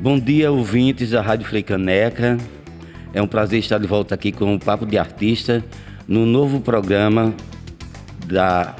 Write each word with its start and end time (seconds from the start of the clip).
Bom 0.00 0.18
dia, 0.18 0.50
ouvintes 0.50 1.10
da 1.10 1.22
Rádio 1.22 1.46
Freicaneca. 1.46 2.36
É 3.14 3.22
um 3.22 3.26
prazer 3.26 3.60
estar 3.60 3.78
de 3.78 3.86
volta 3.86 4.14
aqui 4.14 4.32
com 4.32 4.54
o 4.54 4.58
Papo 4.58 4.84
de 4.84 4.98
Artista 4.98 5.64
no 6.08 6.26
novo 6.26 6.60
programa 6.60 7.32
da 8.26 8.74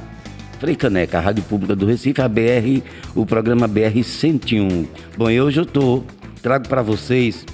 Freicaneca, 0.58 1.19
a 1.19 1.21
Rádio 1.21 1.45
Pública 1.45 1.77
do 1.77 1.86
Recife, 1.86 2.21
a 2.21 2.29
BR, 2.29 2.82
o 3.14 3.25
programa 3.25 3.68
BR 3.68 4.02
101. 4.02 4.86
Bom, 5.16 5.30
e 5.30 5.41
hoje 5.41 5.61
eu 5.61 5.66
tô, 5.66 6.02
trago 6.43 6.68
para 6.68 6.82
vocês 6.82 7.46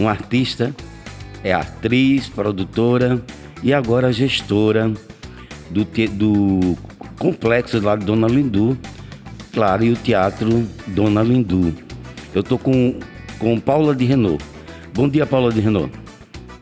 um 0.00 0.08
artista, 0.08 0.74
é 1.42 1.52
atriz, 1.52 2.28
produtora 2.28 3.22
e 3.62 3.72
agora 3.72 4.12
gestora 4.12 4.92
do, 5.70 5.84
do 5.84 6.76
complexo 7.24 7.80
lá 7.80 7.96
de 7.96 8.04
Dona 8.04 8.26
Lindu, 8.26 8.76
claro, 9.50 9.82
e 9.82 9.90
o 9.90 9.96
Teatro 9.96 10.68
Dona 10.88 11.22
Lindu. 11.22 11.74
Eu 12.34 12.42
tô 12.42 12.58
com, 12.58 13.00
com 13.38 13.58
Paula 13.58 13.96
de 13.96 14.04
Renault. 14.04 14.44
Bom 14.92 15.08
dia, 15.08 15.24
Paula 15.24 15.50
de 15.50 15.58
Renault. 15.58 15.90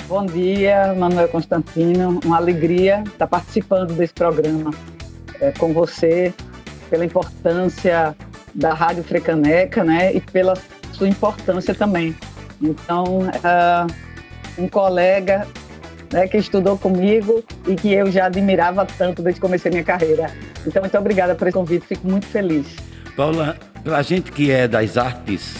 Bom 0.06 0.25
dia, 0.25 0.95
Manuel 0.97 1.27
Constantino. 1.27 2.20
Uma 2.25 2.37
alegria 2.37 3.03
estar 3.05 3.27
participando 3.27 3.93
desse 3.95 4.15
programa 4.15 4.70
é, 5.41 5.51
com 5.51 5.73
você, 5.73 6.33
pela 6.89 7.05
importância 7.05 8.15
da 8.55 8.73
Rádio 8.73 9.03
Frecaneca, 9.03 9.83
né, 9.83 10.15
e 10.15 10.20
pela 10.20 10.55
sua 10.92 11.09
importância 11.09 11.75
também. 11.75 12.15
Então, 12.61 13.23
uh, 13.23 13.92
um 14.56 14.69
colega 14.69 15.45
né, 16.12 16.29
que 16.29 16.37
estudou 16.37 16.77
comigo 16.77 17.43
e 17.66 17.75
que 17.75 17.93
eu 17.93 18.11
já 18.11 18.27
admirava 18.27 18.87
tanto 18.87 19.23
desde 19.23 19.41
que 19.41 19.47
comecei 19.47 19.70
minha 19.70 19.84
carreira. 19.84 20.30
Então, 20.66 20.83
muito 20.83 20.97
obrigada 20.98 21.34
por 21.34 21.48
esse 21.48 21.55
convite, 21.55 21.87
fico 21.87 22.07
muito 22.07 22.27
feliz. 22.27 22.66
Paula, 23.16 23.57
para 23.83 23.97
a 23.97 24.03
gente 24.03 24.30
que 24.30 24.51
é 24.51 24.69
das 24.69 24.97
artes, 24.97 25.56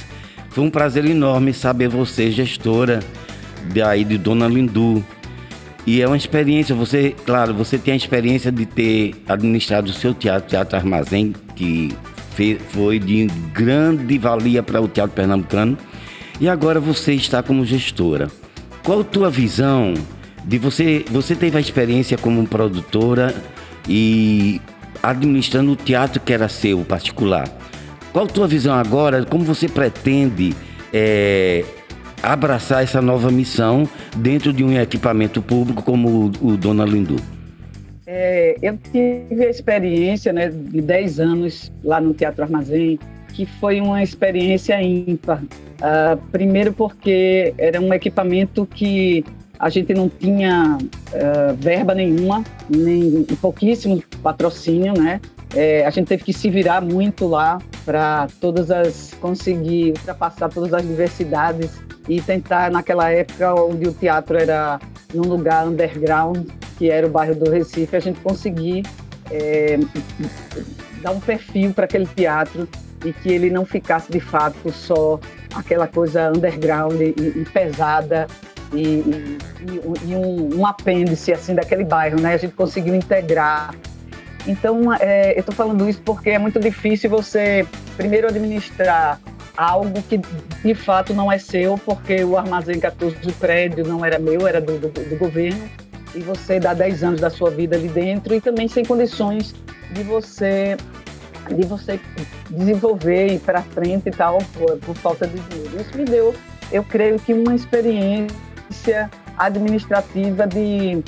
foi 0.51 0.65
um 0.65 0.71
prazer 0.71 1.05
enorme 1.05 1.53
saber 1.53 1.89
você, 1.89 2.31
gestora 2.31 3.01
daí 3.73 4.05
de 4.05 4.19
Dona 4.19 4.47
Lindu. 4.47 5.05
E 5.85 6.01
é 6.01 6.07
uma 6.07 6.17
experiência, 6.17 6.75
você, 6.75 7.15
claro, 7.25 7.53
você 7.53 7.77
tem 7.77 7.95
a 7.95 7.97
experiência 7.97 8.53
de 8.53 8.67
ter 8.67 9.15
administrado 9.29 9.91
o 9.91 9.93
seu 9.93 10.15
teatro, 10.15 10.49
Teatro 10.49 10.77
Armazém, 10.77 11.35
que 11.57 11.97
foi 12.71 12.99
de 12.99 13.27
grande 13.53 14.17
valia 14.19 14.63
para 14.63 14.81
o 14.81 14.89
teatro 14.89 15.15
pernambucano. 15.15 15.77
E 16.41 16.49
agora 16.49 16.81
você 16.81 17.13
está 17.15 17.43
como 17.43 17.65
gestora. 17.65 18.29
Qual 18.83 19.01
a 19.01 19.05
tua 19.05 19.31
visão 19.31 19.95
de 20.45 20.59
você? 20.59 21.05
Você 21.11 21.35
teve 21.35 21.57
a 21.57 21.61
experiência 21.61 22.17
como 22.19 22.47
produtora 22.47 23.35
e 23.89 24.61
administrando 25.03 25.73
o 25.73 25.77
teatro 25.77 26.21
que 26.21 26.33
era 26.33 26.49
seu, 26.49 26.81
particular. 26.85 27.49
Qual 28.13 28.25
a 28.25 28.29
tua 28.29 28.47
visão 28.47 28.75
agora? 28.75 29.25
Como 29.25 29.45
você 29.45 29.69
pretende 29.69 30.55
é, 30.93 31.65
abraçar 32.23 32.83
essa 32.83 33.01
nova 33.01 33.31
missão 33.31 33.89
dentro 34.17 34.53
de 34.53 34.63
um 34.63 34.79
equipamento 34.79 35.41
público 35.43 35.83
como 35.83 36.33
o, 36.41 36.49
o 36.49 36.57
Dona 36.57 36.85
Lindu? 36.85 37.17
É, 38.07 38.57
eu 38.61 38.77
tive 38.77 39.47
a 39.47 39.49
experiência 39.49 40.33
né, 40.33 40.49
de 40.49 40.81
10 40.83 41.21
anos 41.21 41.73
lá 41.83 42.01
no 42.01 42.13
Teatro 42.13 42.45
Armazém, 42.45 42.99
que 43.33 43.47
foi 43.47 43.81
uma 43.81 44.03
experiência 44.03 44.81
ímpar. 44.83 45.43
Uh, 45.43 46.17
primeiro 46.31 46.73
porque 46.73 47.55
era 47.57 47.81
um 47.81 47.93
equipamento 47.93 48.67
que 48.67 49.25
a 49.63 49.69
gente 49.69 49.95
não 49.95 50.09
tinha 50.09 50.77
uh, 50.77 51.55
verba 51.57 51.95
nenhuma, 51.95 52.43
nem 52.69 53.23
pouquíssimo 53.41 54.03
patrocínio, 54.21 54.93
né? 54.93 55.21
É, 55.55 55.87
a 55.87 55.91
gente 55.91 56.09
teve 56.09 56.25
que 56.25 56.33
se 56.33 56.51
virar 56.51 56.81
muito 56.81 57.29
lá 57.29 57.61
para 57.85 58.27
todas 58.41 58.73
as 58.73 59.15
conseguir 59.21 59.91
ultrapassar 59.91 60.49
todas 60.49 60.75
as 60.75 60.83
diversidades 60.83 61.71
e 62.09 62.21
tentar 62.21 62.73
naquela 62.73 63.11
época 63.11 63.55
onde 63.55 63.87
o 63.87 63.93
teatro 63.93 64.37
era 64.37 64.81
num 65.15 65.29
lugar 65.29 65.69
underground 65.69 66.49
que 66.79 66.91
era 66.91 67.07
o 67.07 67.11
bairro 67.11 67.35
do 67.35 67.51
Recife 67.51 67.95
a 67.95 68.01
gente 68.01 68.19
conseguir 68.21 68.83
é, 69.31 69.79
dar 71.03 71.11
um 71.11 71.21
perfil 71.21 71.75
para 71.75 71.85
aquele 71.85 72.07
teatro 72.07 72.67
e 73.05 73.13
que 73.13 73.29
ele 73.31 73.51
não 73.51 73.67
ficasse 73.67 74.11
de 74.11 74.21
fato 74.21 74.73
só 74.73 75.21
aquela 75.55 75.87
coisa 75.87 76.33
underground 76.35 76.99
e, 76.99 77.15
e 77.19 77.45
pesada 77.53 78.27
e, 78.73 78.85
e, 78.85 79.39
e 80.11 80.15
um, 80.15 80.61
um, 80.61 80.67
apêndice 80.67 81.33
assim 81.33 81.55
daquele 81.55 81.85
bairro, 81.85 82.21
né? 82.21 82.35
A 82.35 82.37
gente 82.37 82.55
conseguiu 82.55 82.95
integrar 82.95 83.75
então, 84.47 84.93
é, 84.95 85.35
eu 85.35 85.41
estou 85.41 85.55
falando 85.55 85.89
isso 85.89 86.01
porque 86.05 86.31
é 86.31 86.39
muito 86.39 86.59
difícil 86.59 87.09
você, 87.09 87.67
primeiro, 87.97 88.27
administrar 88.27 89.21
algo 89.57 90.03
que 90.03 90.19
de 90.19 90.75
fato 90.75 91.15
não 91.15 91.31
é 91.31 91.39
seu, 91.39 91.79
porque 91.79 92.25
o 92.25 92.37
armazém 92.37 92.81
14 92.81 93.17
do 93.17 93.33
prédio 93.35 93.87
não 93.87 94.05
era 94.05 94.19
meu, 94.19 94.47
era 94.47 94.61
do, 94.61 94.79
do, 94.79 94.89
do 94.89 95.17
governo, 95.17 95.63
e 96.15 96.21
você 96.21 96.59
dá 96.59 96.75
10 96.75 97.05
anos 97.05 97.21
da 97.21 97.31
sua 97.31 97.51
vida 97.51 97.77
ali 97.77 97.89
dentro 97.89 98.35
e 98.35 98.41
também 98.41 98.69
sem 98.69 98.85
condições 98.85 99.55
de 99.93 100.03
você 100.03 100.77
de 101.49 101.67
você 101.67 101.99
desenvolver 102.49 103.35
e 103.35 103.39
para 103.39 103.63
frente 103.63 104.09
e 104.09 104.13
tal 104.13 104.39
por, 104.55 104.77
por 104.79 104.95
falta 104.95 105.27
de 105.27 105.41
dinheiro. 105.41 105.81
Isso 105.81 105.97
me 105.97 106.05
deu, 106.05 106.35
eu 106.71 106.85
creio 106.85 107.19
que 107.19 107.35
uma 107.35 107.55
experiência 107.55 108.52
administrativa 109.39 110.47
de 110.47 111.03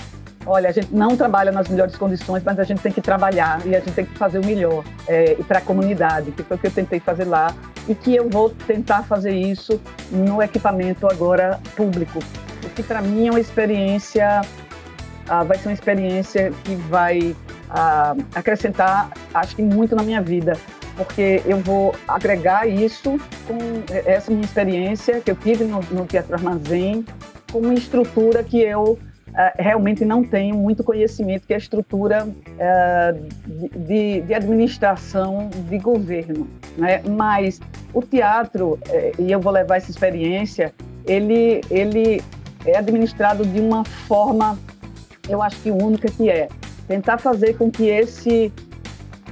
olha, 0.46 0.68
a 0.68 0.72
gente 0.72 0.94
não 0.94 1.16
trabalha 1.16 1.50
nas 1.50 1.68
melhores 1.68 1.96
condições, 1.96 2.42
mas 2.44 2.58
a 2.58 2.64
gente 2.64 2.80
tem 2.82 2.92
que 2.92 3.00
trabalhar 3.00 3.64
e 3.66 3.74
a 3.74 3.80
gente 3.80 3.92
tem 3.92 4.04
que 4.04 4.16
fazer 4.18 4.38
o 4.38 4.44
melhor 4.44 4.84
é, 5.06 5.36
para 5.48 5.58
a 5.58 5.60
comunidade, 5.60 6.30
que 6.32 6.42
foi 6.42 6.56
o 6.56 6.60
que 6.60 6.66
eu 6.66 6.70
tentei 6.70 7.00
fazer 7.00 7.24
lá. 7.24 7.54
E 7.88 7.94
que 7.94 8.14
eu 8.14 8.28
vou 8.28 8.50
tentar 8.50 9.02
fazer 9.02 9.32
isso 9.32 9.80
no 10.10 10.42
equipamento 10.42 11.06
agora 11.06 11.60
público, 11.76 12.18
o 12.62 12.68
que 12.70 12.82
para 12.82 13.02
mim 13.02 13.28
é 13.28 13.30
uma 13.30 13.40
experiência, 13.40 14.40
ah, 15.28 15.44
vai 15.44 15.58
ser 15.58 15.68
uma 15.68 15.74
experiência 15.74 16.50
que 16.64 16.74
vai 16.76 17.36
ah, 17.68 18.14
acrescentar, 18.34 19.10
acho 19.34 19.54
que 19.54 19.62
muito 19.62 19.94
na 19.94 20.02
minha 20.02 20.22
vida, 20.22 20.56
porque 20.96 21.42
eu 21.44 21.58
vou 21.58 21.94
agregar 22.08 22.66
isso 22.66 23.20
com 23.46 23.58
essa 24.06 24.30
minha 24.30 24.44
experiência 24.44 25.20
que 25.20 25.30
eu 25.30 25.36
tive 25.36 25.64
no, 25.64 25.80
no 25.90 26.06
Teatro 26.06 26.34
Armazém, 26.34 27.04
uma 27.58 27.74
estrutura 27.74 28.42
que 28.42 28.60
eu 28.60 28.92
uh, 28.92 28.98
realmente 29.56 30.04
não 30.04 30.22
tenho 30.22 30.56
muito 30.56 30.82
conhecimento, 30.84 31.46
que 31.46 31.52
é 31.52 31.56
a 31.56 31.58
estrutura 31.58 32.26
uh, 32.26 33.78
de, 33.78 34.22
de, 34.22 34.34
administração 34.34 35.50
de 35.68 35.78
governo. 35.78 36.48
Né? 36.76 37.02
Mas 37.08 37.60
o 37.92 38.02
teatro, 38.02 38.74
uh, 38.74 39.22
e 39.22 39.30
eu 39.30 39.40
vou 39.40 39.52
levar 39.52 39.76
essa 39.76 39.90
experiência, 39.90 40.72
ele, 41.06 41.60
ele 41.70 42.22
é 42.64 42.78
administrado 42.78 43.44
de 43.44 43.60
uma 43.60 43.84
forma, 43.84 44.58
eu 45.28 45.42
acho 45.42 45.60
que 45.60 45.70
única, 45.70 46.08
que 46.10 46.30
é 46.30 46.48
tentar 46.86 47.18
fazer 47.18 47.56
com 47.56 47.70
que 47.70 47.88
esse 47.88 48.52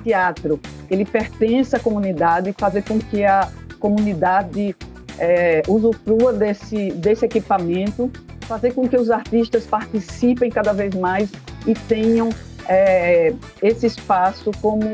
teatro 0.03 0.61
ele 0.91 1.05
pertença 1.05 1.77
à 1.77 1.81
comunidade 1.81 2.53
fazer 2.59 2.83
com 2.83 2.99
que 2.99 3.25
a 3.25 3.49
comunidade 3.79 4.77
é, 5.23 5.63
usufrua 5.69 6.33
desse, 6.33 6.91
desse 6.91 7.25
equipamento 7.25 8.11
fazer 8.41 8.75
com 8.75 8.89
que 8.89 8.97
os 8.97 9.09
artistas 9.09 9.65
participem 9.65 10.51
cada 10.51 10.73
vez 10.73 10.95
mais 10.97 11.31
e 11.65 11.75
tenham 11.75 12.29
é, 12.69 13.33
esse 13.63 13.87
espaço 13.87 14.51
como 14.61 14.85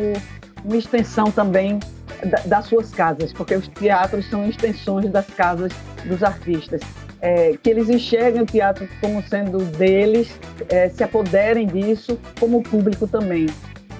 uma 0.62 0.76
extensão 0.76 1.30
também 1.30 1.80
da, 2.26 2.40
das 2.44 2.66
suas 2.66 2.90
casas, 2.90 3.32
porque 3.32 3.54
os 3.54 3.66
teatros 3.68 4.28
são 4.28 4.46
extensões 4.46 5.10
das 5.10 5.26
casas 5.28 5.72
dos 6.04 6.22
artistas. 6.22 6.82
É, 7.20 7.56
que 7.60 7.70
eles 7.70 7.88
enxerguem 7.88 8.42
o 8.42 8.46
teatro 8.46 8.86
como 9.00 9.20
sendo 9.22 9.58
deles, 9.58 10.30
é, 10.68 10.88
se 10.88 11.02
apoderem 11.02 11.66
disso, 11.66 12.16
como 12.38 12.62
público 12.62 13.08
também. 13.08 13.46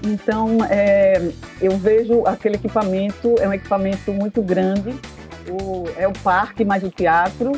Então, 0.04 0.58
é, 0.70 1.30
eu 1.60 1.76
vejo 1.78 2.24
aquele 2.26 2.56
equipamento, 2.56 3.34
é 3.40 3.48
um 3.48 3.52
equipamento 3.52 4.12
muito 4.12 4.40
grande, 4.40 4.94
o, 5.50 5.88
é 5.96 6.06
o 6.06 6.12
parque 6.12 6.64
mais 6.64 6.82
o 6.82 6.90
teatro, 6.90 7.52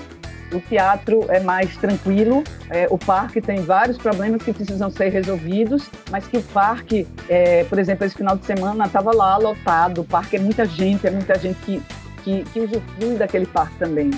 o 0.52 0.60
teatro 0.60 1.26
é 1.28 1.40
mais 1.40 1.76
tranquilo, 1.76 2.42
é, 2.68 2.86
o 2.90 2.98
parque 2.98 3.40
tem 3.40 3.62
vários 3.62 3.96
problemas 3.96 4.42
que 4.42 4.52
precisam 4.52 4.90
ser 4.90 5.08
resolvidos, 5.10 5.88
mas 6.10 6.26
que 6.26 6.36
o 6.36 6.42
parque, 6.42 7.06
é, 7.28 7.64
por 7.64 7.78
exemplo, 7.78 8.04
esse 8.04 8.16
final 8.16 8.36
de 8.36 8.44
semana 8.44 8.86
estava 8.86 9.14
lá 9.14 9.36
lotado, 9.36 10.00
o 10.00 10.04
parque 10.04 10.36
é 10.36 10.38
muita 10.40 10.64
gente, 10.64 11.06
é 11.06 11.10
muita 11.10 11.38
gente 11.38 11.58
que, 11.60 11.82
que, 12.24 12.42
que 12.44 12.60
usufrui 12.60 13.16
daquele 13.16 13.46
parque 13.46 13.76
também. 13.78 14.10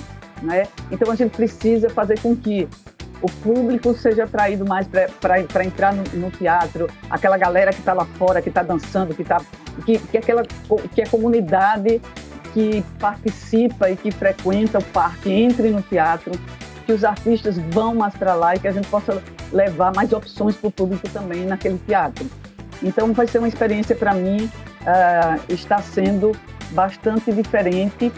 Né? 0.43 0.67
Então 0.91 1.11
a 1.11 1.15
gente 1.15 1.37
precisa 1.37 1.89
fazer 1.91 2.19
com 2.21 2.35
que 2.35 2.69
o 3.21 3.31
público 3.31 3.95
seja 3.95 4.25
atraído 4.25 4.67
mais 4.67 4.89
para 4.89 5.65
entrar 5.65 5.95
no, 5.95 6.03
no, 6.15 6.31
teatro, 6.31 6.89
aquela 7.09 7.39
galera 7.39 7.73
que 7.73 7.79
está 7.79 7.93
lá 7.93 8.05
fora, 8.05 8.43
que 8.43 8.49
está 8.49 8.65
dançando, 8.65 9.15
que, 9.15 9.23
tá, 9.23 9.41
que, 9.87 9.99
que, 9.99 10.19
aquela, 10.19 10.43
que 10.93 11.03
a 11.03 11.07
comunidade 11.07 12.01
que 12.53 12.85
participa 12.99 13.91
e 13.91 13.97
que 13.97 14.11
frequenta 14.11 14.79
o 14.79 14.85
parque 14.85 15.31
entre 15.31 15.71
no 15.71 15.83
teatro, 15.83 16.33
que 16.85 16.93
os 16.93 17.05
artistas 17.05 17.57
vão 17.71 17.95
mais 17.95 18.15
para 18.15 18.35
lá 18.35 18.55
e 18.55 18.59
que 18.59 18.69
a 18.69 18.73
gente 18.73 18.89
possa 18.89 19.23
levar 19.53 19.95
mais 19.95 20.13
opções 20.13 20.57
para 20.57 20.69
o 20.69 20.71
público 20.71 21.09
também 21.11 21.45
naquele 21.45 21.79
teatro. 21.87 22.27
Então 22.83 23.13
vai 23.13 23.27
ser 23.27 23.39
uma 23.39 23.49
experiência 23.49 23.95
para 23.95 24.15
mim 24.15 24.51
uh, 24.83 25.53
está 25.53 25.79
sendo 25.79 26.33
bastante 26.73 27.33
diferente, 27.33 28.11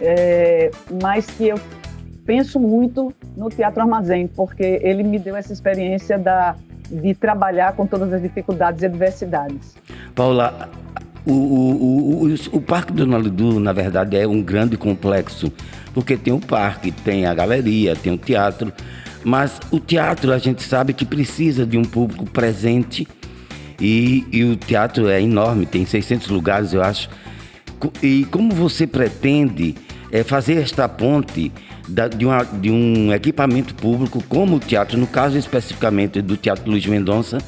é, 0.00 0.70
mas 1.02 1.26
que 1.26 1.48
eu 1.48 1.58
penso 2.24 2.58
muito 2.58 3.12
no 3.36 3.48
Teatro 3.48 3.80
Armazém, 3.82 4.26
porque 4.26 4.80
ele 4.82 5.02
me 5.02 5.18
deu 5.18 5.36
essa 5.36 5.52
experiência 5.52 6.18
da, 6.18 6.56
de 6.90 7.14
trabalhar 7.14 7.74
com 7.74 7.86
todas 7.86 8.12
as 8.12 8.22
dificuldades 8.22 8.82
e 8.82 8.86
adversidades. 8.86 9.76
Paula, 10.14 10.68
o, 11.26 11.32
o, 11.32 12.26
o, 12.26 12.34
o 12.52 12.60
Parque 12.60 12.92
do 12.92 13.06
Nalidu, 13.06 13.58
na 13.58 13.72
verdade, 13.72 14.16
é 14.16 14.26
um 14.26 14.42
grande 14.42 14.76
complexo, 14.76 15.52
porque 15.92 16.16
tem 16.16 16.32
o 16.32 16.38
parque, 16.38 16.90
tem 16.90 17.26
a 17.26 17.34
galeria, 17.34 17.96
tem 17.96 18.12
o 18.12 18.18
teatro, 18.18 18.72
mas 19.24 19.58
o 19.70 19.80
teatro 19.80 20.32
a 20.32 20.38
gente 20.38 20.62
sabe 20.62 20.92
que 20.92 21.04
precisa 21.04 21.66
de 21.66 21.76
um 21.76 21.84
público 21.84 22.24
presente 22.24 23.08
e, 23.80 24.24
e 24.32 24.44
o 24.44 24.56
teatro 24.56 25.08
é 25.08 25.20
enorme, 25.20 25.66
tem 25.66 25.84
600 25.84 26.28
lugares, 26.28 26.72
eu 26.72 26.82
acho. 26.82 27.08
E 28.02 28.24
como 28.30 28.54
você 28.54 28.86
pretende 28.86 29.74
é, 30.12 30.22
fazer 30.22 30.54
esta 30.54 30.88
ponte 30.88 31.52
da, 31.88 32.08
de, 32.08 32.24
uma, 32.24 32.44
de, 32.44 32.70
um 32.70 33.12
equipamento 33.12 33.74
público, 33.74 34.22
como 34.28 34.56
o 34.56 34.60
teatro, 34.60 34.98
no 34.98 35.06
caso 35.06 35.36
especificamente 35.36 36.22
do 36.22 36.36
Teatro 36.36 36.70
Luiz 36.70 36.86
Mendonça, 36.86 37.38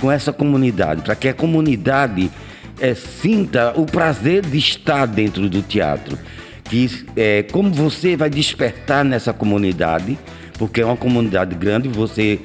com 0.00 0.10
essa 0.10 0.32
comunidade, 0.32 1.02
para 1.02 1.14
que 1.14 1.28
a 1.28 1.34
comunidade 1.34 2.30
é, 2.80 2.94
sinta 2.94 3.72
o 3.76 3.84
prazer 3.86 4.44
de 4.44 4.58
estar 4.58 5.06
dentro 5.06 5.48
do 5.48 5.62
teatro. 5.62 6.18
Que, 6.64 6.88
é, 7.16 7.42
como 7.44 7.72
você 7.72 8.16
vai 8.16 8.30
despertar 8.30 9.04
nessa 9.04 9.32
comunidade, 9.32 10.18
porque 10.54 10.80
é 10.80 10.84
uma 10.84 10.96
comunidade 10.96 11.54
grande, 11.54 11.88
você 11.88 12.38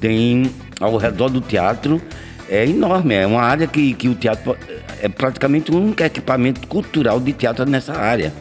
tem 0.00 0.50
ao 0.80 0.96
redor 0.96 1.28
do 1.28 1.40
teatro, 1.40 2.00
é 2.48 2.66
enorme, 2.66 3.14
é 3.14 3.26
uma 3.26 3.42
área 3.42 3.66
que, 3.66 3.94
que 3.94 4.08
o 4.08 4.14
teatro 4.14 4.56
é 5.00 5.08
praticamente 5.08 5.72
um 5.72 5.90
equipamento 5.90 6.66
cultural 6.68 7.18
de 7.18 7.32
teatro 7.32 7.64
nessa 7.68 7.92
área 7.94 8.32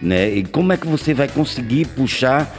né? 0.00 0.30
E 0.30 0.44
como 0.44 0.72
é 0.72 0.76
que 0.76 0.86
você 0.86 1.14
vai 1.14 1.28
conseguir 1.28 1.86
puxar 1.88 2.54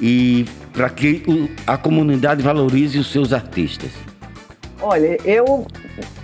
e 0.00 0.44
para 0.72 0.88
que 0.88 1.22
a 1.66 1.76
comunidade 1.76 2.42
valorize 2.42 2.98
os 2.98 3.10
seus 3.10 3.32
artistas? 3.32 3.90
Olha, 4.82 5.16
eu 5.24 5.64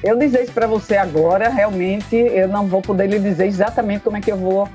eu 0.02 0.18
dizer 0.18 0.42
isso 0.42 0.52
para 0.52 0.66
você 0.66 0.96
agora, 0.96 1.48
realmente 1.48 2.16
eu 2.16 2.48
não 2.48 2.66
vou 2.66 2.82
poder 2.82 3.06
lhe 3.06 3.18
dizer 3.18 3.46
exatamente 3.46 4.02
como 4.02 4.16
é 4.16 4.20
que 4.20 4.32
eu 4.32 4.36
vou 4.36 4.68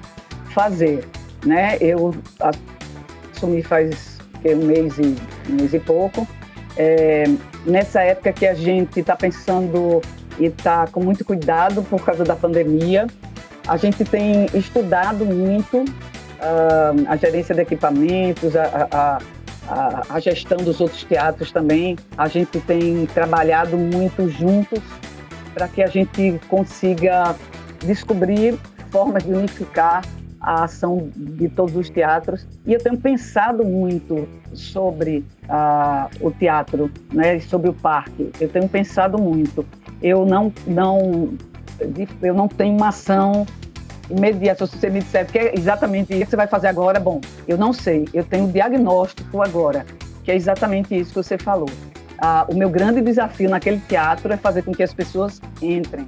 fazer, 0.53 1.05
né? 1.45 1.77
Eu 1.81 2.15
assumi 3.33 3.61
faz 3.61 4.19
um 4.45 4.65
mês 4.65 4.97
e 4.97 5.15
um 5.49 5.55
mês 5.55 5.73
e 5.73 5.79
pouco. 5.79 6.27
É, 6.77 7.25
nessa 7.65 8.01
época 8.01 8.31
que 8.31 8.47
a 8.47 8.53
gente 8.53 8.99
está 8.99 9.15
pensando 9.15 10.01
e 10.39 10.45
está 10.45 10.87
com 10.87 11.01
muito 11.01 11.23
cuidado 11.23 11.83
por 11.83 12.03
causa 12.03 12.23
da 12.23 12.35
pandemia, 12.35 13.07
a 13.67 13.77
gente 13.77 14.03
tem 14.03 14.47
estudado 14.53 15.25
muito 15.25 15.77
uh, 15.77 17.05
a 17.07 17.15
gerência 17.15 17.53
de 17.53 17.61
equipamentos, 17.61 18.55
a, 18.55 18.87
a, 18.91 19.19
a, 19.67 20.03
a, 20.09 20.19
gestão 20.19 20.57
dos 20.57 20.79
outros 20.81 21.03
teatros 21.03 21.51
também. 21.51 21.97
A 22.17 22.27
gente 22.27 22.59
tem 22.61 23.05
trabalhado 23.07 23.77
muito 23.77 24.29
juntos 24.29 24.81
para 25.53 25.67
que 25.67 25.81
a 25.81 25.87
gente 25.87 26.39
consiga 26.47 27.35
descobrir 27.85 28.57
formas 28.89 29.23
de 29.23 29.33
unificar 29.33 30.03
a 30.39 30.65
ação 30.65 31.09
de 31.15 31.47
todos 31.47 31.75
os 31.75 31.89
teatros. 31.89 32.45
E 32.65 32.73
eu 32.73 32.79
tenho 32.79 32.97
pensado 32.97 33.63
muito 33.63 34.27
sobre 34.53 35.25
uh, 35.45 36.09
o 36.19 36.31
teatro, 36.31 36.91
né, 37.11 37.39
sobre 37.39 37.69
o 37.69 37.73
parque. 37.73 38.29
Eu 38.39 38.49
tenho 38.49 38.67
pensado 38.67 39.17
muito. 39.17 39.65
Eu 40.01 40.25
não, 40.25 40.51
não 40.67 41.33
eu 42.21 42.33
não 42.33 42.47
tenho 42.47 42.75
uma 42.75 42.89
ação 42.89 43.45
imediata. 44.09 44.65
Se 44.67 44.77
você 44.77 44.89
me 44.89 44.99
disser 44.99 45.25
que 45.25 45.37
é 45.37 45.53
exatamente 45.55 46.13
isso 46.13 46.25
que 46.25 46.29
você 46.31 46.35
vai 46.35 46.47
fazer 46.47 46.67
agora, 46.67 46.99
bom, 46.99 47.21
eu 47.47 47.57
não 47.57 47.73
sei. 47.73 48.07
Eu 48.13 48.23
tenho 48.23 48.45
um 48.45 48.51
diagnóstico 48.51 49.41
agora, 49.41 49.85
que 50.23 50.31
é 50.31 50.35
exatamente 50.35 50.97
isso 50.97 51.09
que 51.09 51.15
você 51.15 51.37
falou. 51.37 51.69
Ah, 52.17 52.45
o 52.49 52.55
meu 52.55 52.69
grande 52.69 53.01
desafio 53.01 53.49
naquele 53.49 53.79
teatro 53.79 54.31
é 54.31 54.37
fazer 54.37 54.63
com 54.63 54.71
que 54.71 54.83
as 54.83 54.93
pessoas 54.93 55.41
entrem. 55.61 56.07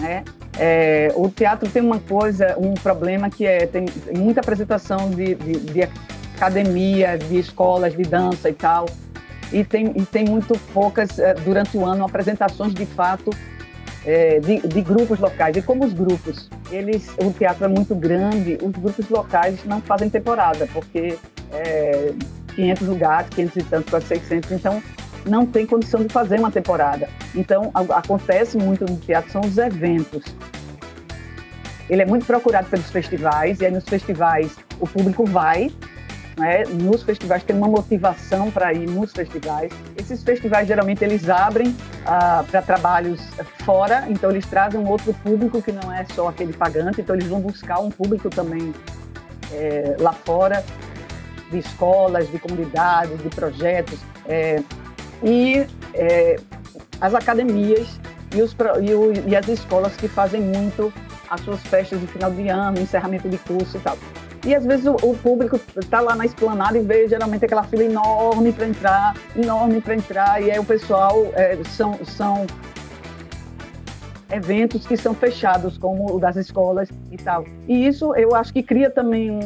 Né? 0.00 0.24
É, 0.58 1.12
o 1.16 1.28
teatro 1.28 1.68
tem 1.68 1.82
uma 1.82 1.98
coisa, 1.98 2.56
um 2.58 2.74
problema 2.74 3.28
que 3.28 3.46
é 3.46 3.66
tem 3.66 3.86
muita 4.16 4.40
apresentação 4.40 5.10
de, 5.10 5.34
de, 5.34 5.52
de 5.60 5.82
academia, 6.36 7.16
de 7.18 7.38
escolas 7.38 7.96
de 7.96 8.02
dança 8.02 8.48
e 8.48 8.52
tal, 8.52 8.86
e 9.52 9.64
tem, 9.64 9.92
e 9.96 10.04
tem 10.04 10.24
muito 10.24 10.58
poucas 10.72 11.18
eh, 11.18 11.34
durante 11.44 11.76
o 11.76 11.84
ano 11.84 12.04
apresentações 12.04 12.74
de 12.74 12.86
fato 12.86 13.30
é, 14.04 14.40
de, 14.40 14.60
de, 14.66 14.80
grupos 14.82 15.18
locais. 15.18 15.56
E 15.56 15.62
como 15.62 15.84
os 15.84 15.92
grupos, 15.92 16.50
eles, 16.74 17.08
o 17.18 17.30
teatro 17.32 17.64
é 17.64 17.68
muito 17.68 17.94
grande, 17.94 18.58
os 18.62 18.72
grupos 18.72 19.08
locais 19.08 19.64
não 19.64 19.80
fazem 19.80 20.10
temporada, 20.10 20.68
porque 20.72 21.16
é, 21.52 22.12
500 22.54 22.88
lugares, 22.88 23.28
500 23.30 23.56
e 23.56 23.62
tantos, 23.62 23.90
quase 23.90 24.06
600, 24.06 24.52
então 24.52 24.82
não 25.26 25.46
tem 25.46 25.66
condição 25.66 26.02
de 26.02 26.12
fazer 26.12 26.38
uma 26.38 26.50
temporada. 26.50 27.08
Então, 27.34 27.70
acontece 27.72 28.58
muito 28.58 28.84
no 28.84 28.96
teatro, 28.96 29.30
são 29.30 29.40
os 29.40 29.56
eventos. 29.56 30.22
Ele 31.88 32.02
é 32.02 32.06
muito 32.06 32.26
procurado 32.26 32.68
pelos 32.68 32.90
festivais, 32.90 33.60
e 33.60 33.66
aí 33.66 33.72
nos 33.72 33.84
festivais 33.84 34.56
o 34.80 34.86
público 34.86 35.24
vai, 35.24 35.70
né? 36.36 36.64
Nos 36.64 37.02
festivais 37.02 37.42
tem 37.42 37.56
uma 37.56 37.68
motivação 37.68 38.50
para 38.50 38.72
ir 38.72 38.88
nos 38.88 39.12
festivais. 39.12 39.72
Esses 39.96 40.22
festivais 40.22 40.66
geralmente 40.66 41.04
eles 41.04 41.28
abrem 41.28 41.74
ah, 42.04 42.44
para 42.50 42.62
trabalhos 42.62 43.20
fora, 43.64 44.04
então 44.08 44.30
eles 44.30 44.46
trazem 44.46 44.80
um 44.80 44.88
outro 44.88 45.14
público 45.14 45.62
que 45.62 45.72
não 45.72 45.92
é 45.92 46.04
só 46.14 46.28
aquele 46.28 46.52
pagante, 46.52 47.00
então 47.00 47.14
eles 47.14 47.28
vão 47.28 47.40
buscar 47.40 47.80
um 47.80 47.90
público 47.90 48.28
também 48.30 48.74
é, 49.52 49.96
lá 49.98 50.12
fora 50.12 50.64
de 51.50 51.58
escolas, 51.58 52.30
de 52.30 52.38
comunidades, 52.38 53.22
de 53.22 53.28
projetos 53.28 53.98
é, 54.26 54.62
e 55.22 55.66
é, 55.94 56.36
as 57.00 57.14
academias 57.14 58.00
e, 58.34 58.42
os, 58.42 58.56
e, 58.82 58.94
o, 58.94 59.12
e 59.28 59.36
as 59.36 59.46
escolas 59.48 59.94
que 59.96 60.08
fazem 60.08 60.40
muito 60.40 60.92
as 61.30 61.40
suas 61.40 61.60
festas 61.62 62.00
de 62.00 62.06
final 62.06 62.30
de 62.30 62.48
ano, 62.48 62.80
encerramento 62.80 63.28
de 63.28 63.38
curso 63.38 63.76
e 63.76 63.80
tal. 63.80 63.96
E 64.46 64.54
às 64.54 64.64
vezes 64.64 64.86
o, 64.86 64.94
o 65.02 65.16
público 65.16 65.58
está 65.76 66.00
lá 66.00 66.14
na 66.14 66.26
esplanada 66.26 66.78
e 66.78 66.82
vê 66.82 67.08
geralmente 67.08 67.44
aquela 67.44 67.62
fila 67.62 67.84
enorme 67.84 68.52
para 68.52 68.66
entrar, 68.66 69.16
enorme 69.34 69.80
para 69.80 69.94
entrar, 69.94 70.42
e 70.42 70.50
aí 70.50 70.58
o 70.58 70.64
pessoal 70.64 71.26
é, 71.34 71.56
são, 71.64 71.98
são 72.04 72.46
eventos 74.30 74.86
que 74.86 74.96
são 74.96 75.14
fechados, 75.14 75.78
como 75.78 76.14
o 76.14 76.18
das 76.18 76.36
escolas 76.36 76.88
e 77.10 77.16
tal. 77.16 77.44
E 77.66 77.86
isso 77.86 78.14
eu 78.16 78.34
acho 78.34 78.52
que 78.52 78.62
cria 78.62 78.90
também 78.90 79.38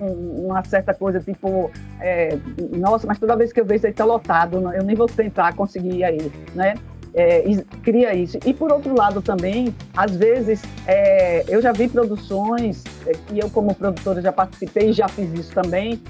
uma 0.00 0.62
certa 0.64 0.92
coisa 0.94 1.20
tipo, 1.20 1.70
é, 2.00 2.38
nossa, 2.72 3.06
mas 3.06 3.18
toda 3.18 3.36
vez 3.36 3.52
que 3.52 3.60
eu 3.60 3.64
vejo 3.64 3.86
está 3.86 4.04
lotado, 4.04 4.72
eu 4.72 4.82
nem 4.82 4.94
vou 4.94 5.06
tentar 5.06 5.54
conseguir 5.54 6.04
aí, 6.04 6.30
né? 6.54 6.74
É, 7.16 7.42
cria 7.82 8.14
isso. 8.14 8.38
E 8.44 8.52
por 8.52 8.70
outro 8.70 8.94
lado 8.94 9.22
também, 9.22 9.74
às 9.96 10.14
vezes, 10.14 10.62
é, 10.86 11.44
eu 11.48 11.62
já 11.62 11.72
vi 11.72 11.88
produções, 11.88 12.84
é, 13.06 13.12
e 13.32 13.40
eu 13.40 13.48
como 13.48 13.74
produtora 13.74 14.20
já 14.20 14.30
participei 14.30 14.90
e 14.90 14.92
já 14.92 15.08
fiz 15.08 15.32
isso 15.32 15.52
também, 15.52 16.00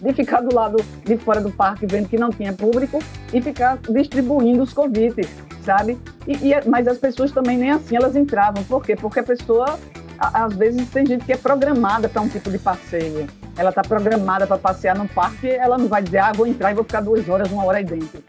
de 0.00 0.12
ficar 0.14 0.40
do 0.40 0.54
lado 0.54 0.82
de 1.04 1.16
fora 1.18 1.40
do 1.40 1.50
parque 1.50 1.86
vendo 1.86 2.08
que 2.08 2.16
não 2.16 2.30
tinha 2.30 2.52
público 2.52 2.98
e 3.32 3.42
ficar 3.42 3.78
distribuindo 3.90 4.62
os 4.62 4.72
convites, 4.72 5.28
sabe? 5.62 5.98
E, 6.26 6.32
e, 6.32 6.68
mas 6.68 6.88
as 6.88 6.96
pessoas 6.96 7.30
também 7.30 7.58
nem 7.58 7.70
assim 7.70 7.96
elas 7.96 8.16
entravam. 8.16 8.64
Por 8.64 8.82
quê? 8.82 8.96
Porque 8.96 9.20
a 9.20 9.22
pessoa, 9.22 9.78
às 10.18 10.54
vezes, 10.56 10.88
tem 10.88 11.04
gente 11.04 11.26
que 11.26 11.32
é 11.32 11.36
programada 11.36 12.08
para 12.08 12.22
um 12.22 12.28
tipo 12.28 12.50
de 12.50 12.58
passeio. 12.58 13.26
Ela 13.56 13.68
está 13.68 13.82
programada 13.82 14.46
para 14.46 14.58
passear 14.58 14.96
no 14.96 15.06
parque, 15.08 15.48
ela 15.48 15.76
não 15.76 15.88
vai 15.88 16.02
dizer, 16.02 16.18
ah, 16.18 16.32
vou 16.32 16.46
entrar 16.46 16.72
e 16.72 16.74
vou 16.74 16.84
ficar 16.84 17.02
duas 17.02 17.28
horas, 17.28 17.52
uma 17.52 17.64
hora 17.64 17.78
aí 17.78 17.84
dentro. 17.84 18.22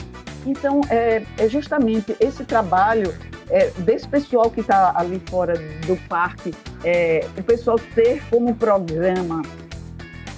Então, 0.46 0.82
é, 0.90 1.24
é 1.38 1.50
justamente 1.50 2.16
esse 2.20 2.44
trabalho 2.44 3.14
é, 3.50 3.70
desse 3.80 4.08
pessoal 4.08 4.50
que 4.50 4.62
está 4.62 4.94
ali 4.96 5.22
fora 5.28 5.54
do 5.86 5.96
parque, 6.08 6.54
é, 6.84 7.26
o 7.38 7.44
pessoal 7.44 7.80
ter 7.94 8.22
como 8.30 8.54
programa 8.56 9.42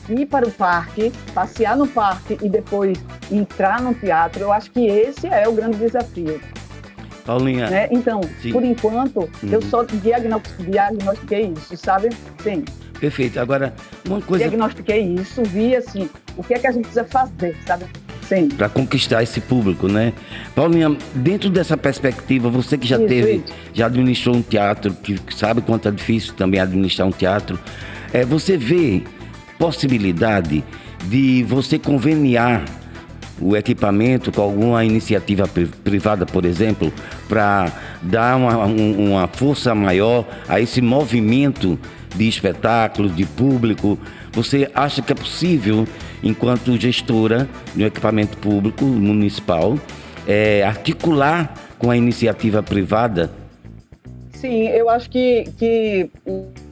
ir 0.09 0.25
para 0.25 0.47
o 0.47 0.51
parque, 0.51 1.11
passear 1.33 1.75
no 1.75 1.87
parque 1.87 2.37
e 2.41 2.49
depois 2.49 2.97
entrar 3.31 3.81
no 3.81 3.93
teatro, 3.93 4.41
eu 4.41 4.53
acho 4.53 4.71
que 4.71 4.87
esse 4.87 5.27
é 5.27 5.47
o 5.47 5.53
grande 5.53 5.77
desafio. 5.77 6.39
Paulinha. 7.25 7.69
Né? 7.69 7.89
Então, 7.91 8.21
sim. 8.41 8.53
por 8.53 8.63
enquanto, 8.63 9.19
uhum. 9.19 9.49
eu 9.51 9.61
só 9.61 9.83
diagnostiquei 9.83 11.53
isso, 11.57 11.75
sabe? 11.75 12.09
Sim. 12.41 12.63
Perfeito. 12.99 13.39
Agora, 13.39 13.73
uma 14.07 14.21
coisa. 14.21 14.45
Diagnostiquei 14.45 15.01
isso, 15.01 15.43
vi 15.43 15.75
assim, 15.75 16.09
o 16.37 16.43
que 16.43 16.53
é 16.53 16.59
que 16.59 16.67
a 16.67 16.71
gente 16.71 16.83
precisa 16.83 17.03
fazer, 17.03 17.55
sabe? 17.65 17.85
Para 18.57 18.69
conquistar 18.69 19.23
esse 19.23 19.39
público, 19.39 19.87
né? 19.87 20.13
Paulinha, 20.55 20.95
dentro 21.15 21.49
dessa 21.49 21.77
perspectiva, 21.77 22.49
você 22.49 22.77
que 22.77 22.87
já 22.87 22.97
isso, 22.97 23.07
teve, 23.07 23.31
isso. 23.35 23.53
já 23.73 23.85
administrou 23.85 24.35
um 24.35 24.41
teatro, 24.41 24.93
que 24.93 25.19
sabe 25.35 25.61
quanto 25.61 25.87
é 25.87 25.91
difícil 25.91 26.33
também 26.33 26.59
administrar 26.59 27.07
um 27.07 27.11
teatro, 27.11 27.59
é, 28.13 28.25
você 28.25 28.57
vê 28.57 29.03
possibilidade 29.57 30.63
de 31.05 31.43
você 31.43 31.79
conveniar 31.79 32.65
o 33.39 33.55
equipamento 33.55 34.31
com 34.31 34.41
alguma 34.41 34.83
iniciativa 34.83 35.47
privada, 35.83 36.25
por 36.25 36.45
exemplo, 36.45 36.91
para 37.27 37.71
dar 38.01 38.35
uma, 38.35 38.65
uma 38.65 39.27
força 39.27 39.73
maior 39.75 40.25
a 40.47 40.59
esse 40.59 40.81
movimento 40.81 41.79
de 42.15 42.27
espetáculos, 42.27 43.15
de 43.15 43.25
público? 43.25 43.97
Você 44.33 44.69
acha 44.73 45.01
que 45.01 45.11
é 45.11 45.15
possível, 45.15 45.87
enquanto 46.23 46.79
gestora 46.79 47.47
de 47.75 47.83
um 47.83 47.87
equipamento 47.87 48.37
público 48.37 48.85
municipal, 48.85 49.77
é, 50.27 50.63
articular 50.63 51.53
com 51.77 51.89
a 51.89 51.97
iniciativa 51.97 52.61
privada? 52.61 53.31
Sim, 54.33 54.67
eu 54.67 54.89
acho 54.89 55.09
que, 55.09 55.45
que 55.57 56.09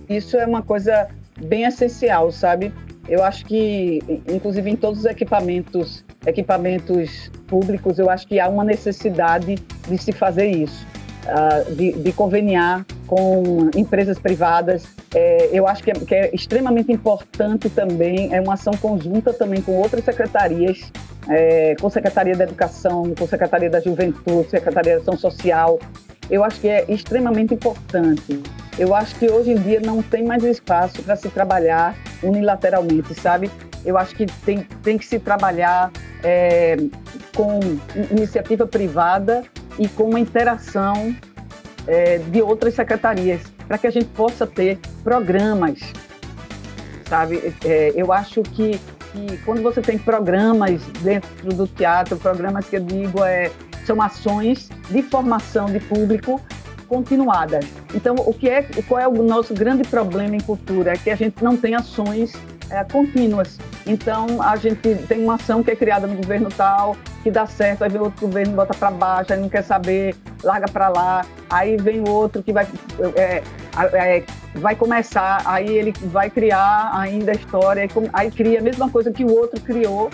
isso 0.09 0.37
é 0.37 0.45
uma 0.45 0.61
coisa 0.61 1.07
bem 1.41 1.63
essencial, 1.63 2.31
sabe? 2.31 2.71
Eu 3.07 3.23
acho 3.23 3.45
que, 3.45 3.99
inclusive 4.31 4.69
em 4.69 4.75
todos 4.75 4.99
os 4.99 5.05
equipamentos, 5.05 6.03
equipamentos 6.25 7.31
públicos, 7.47 7.99
eu 7.99 8.09
acho 8.09 8.27
que 8.27 8.39
há 8.39 8.49
uma 8.49 8.63
necessidade 8.63 9.55
de 9.87 9.97
se 9.97 10.11
fazer 10.11 10.47
isso, 10.47 10.85
uh, 11.25 11.75
de, 11.75 11.93
de, 11.93 12.11
conveniar 12.11 12.85
com 13.07 13.69
empresas 13.75 14.17
privadas. 14.17 14.83
É, 15.13 15.49
eu 15.51 15.67
acho 15.67 15.83
que 15.83 15.91
é, 15.91 15.93
que 15.93 16.15
é, 16.15 16.29
extremamente 16.33 16.91
importante 16.91 17.69
também, 17.69 18.33
é 18.33 18.41
uma 18.41 18.53
ação 18.53 18.73
conjunta 18.73 19.31
também 19.33 19.61
com 19.61 19.73
outras 19.73 20.03
secretarias, 20.03 20.91
é, 21.29 21.75
com 21.79 21.89
Secretaria 21.89 22.35
da 22.35 22.43
Educação, 22.43 23.13
com 23.17 23.27
Secretaria 23.27 23.69
da 23.69 23.79
Juventude, 23.79 24.49
Secretaria 24.49 24.95
da 24.95 25.01
Ação 25.01 25.17
Social. 25.17 25.79
Eu 26.29 26.43
acho 26.43 26.59
que 26.59 26.67
é 26.67 26.85
extremamente 26.89 27.53
importante. 27.53 28.41
Eu 28.77 28.93
acho 28.93 29.15
que 29.15 29.29
hoje 29.29 29.51
em 29.51 29.55
dia 29.55 29.79
não 29.79 30.01
tem 30.01 30.23
mais 30.23 30.43
espaço 30.43 31.01
para 31.03 31.15
se 31.15 31.29
trabalhar 31.29 31.95
unilateralmente, 32.21 33.13
sabe? 33.13 33.49
Eu 33.85 33.97
acho 33.97 34.15
que 34.15 34.25
tem, 34.43 34.67
tem 34.83 34.97
que 34.97 35.05
se 35.05 35.19
trabalhar 35.19 35.91
é, 36.25 36.75
com 37.35 37.59
iniciativa 38.11 38.65
privada 38.65 39.43
e 39.77 39.87
com 39.87 40.05
uma 40.05 40.19
interação 40.19 41.15
é, 41.85 42.17
de 42.17 42.41
outras 42.41 42.73
secretarias, 42.73 43.41
para 43.67 43.77
que 43.77 43.85
a 43.85 43.91
gente 43.91 44.07
possa 44.07 44.47
ter 44.47 44.79
programas, 45.03 45.79
sabe? 47.07 47.53
É, 47.63 47.93
eu 47.95 48.11
acho 48.11 48.41
que, 48.41 48.79
que 49.11 49.37
quando 49.45 49.61
você 49.61 49.81
tem 49.81 49.99
programas 49.99 50.81
dentro 51.03 51.53
do 51.53 51.67
teatro, 51.67 52.17
programas 52.17 52.67
que 52.67 52.77
eu 52.77 52.83
digo 52.83 53.23
é, 53.23 53.51
são 53.85 54.01
ações 54.01 54.69
de 54.89 55.03
formação 55.03 55.67
de 55.67 55.79
público 55.79 56.41
continuadas. 56.87 57.65
Então, 57.93 58.15
o 58.15 58.33
que 58.33 58.49
é, 58.49 58.63
qual 58.87 58.99
é 58.99 59.07
o 59.07 59.21
nosso 59.21 59.53
grande 59.53 59.87
problema 59.87 60.35
em 60.35 60.39
cultura? 60.39 60.93
É 60.93 60.97
que 60.97 61.11
a 61.11 61.15
gente 61.15 61.43
não 61.43 61.55
tem 61.55 61.75
ações 61.75 62.33
é, 62.69 62.83
contínuas. 62.83 63.57
Então, 63.85 64.41
a 64.41 64.55
gente 64.55 64.95
tem 65.07 65.23
uma 65.23 65.35
ação 65.35 65.63
que 65.63 65.71
é 65.71 65.75
criada 65.75 66.07
no 66.07 66.15
governo 66.15 66.49
tal, 66.49 66.95
que 67.23 67.29
dá 67.29 67.45
certo, 67.45 67.83
aí 67.83 67.89
vem 67.89 68.01
outro 68.01 68.27
governo, 68.27 68.53
bota 68.53 68.73
para 68.73 68.91
baixo, 68.91 69.33
aí 69.33 69.39
não 69.39 69.49
quer 69.49 69.63
saber, 69.63 70.15
larga 70.43 70.67
para 70.67 70.89
lá, 70.89 71.25
aí 71.49 71.77
vem 71.77 72.07
outro 72.07 72.41
que 72.41 72.51
vai, 72.51 72.67
é, 73.15 73.43
é, 73.93 74.23
vai 74.55 74.75
começar, 74.75 75.41
aí 75.45 75.69
ele 75.69 75.93
vai 76.03 76.29
criar 76.29 76.91
ainda 76.93 77.31
a 77.31 77.35
história, 77.35 77.87
aí 78.13 78.31
cria 78.31 78.59
a 78.59 78.63
mesma 78.63 78.89
coisa 78.89 79.11
que 79.11 79.23
o 79.23 79.31
outro 79.31 79.59
criou, 79.61 80.09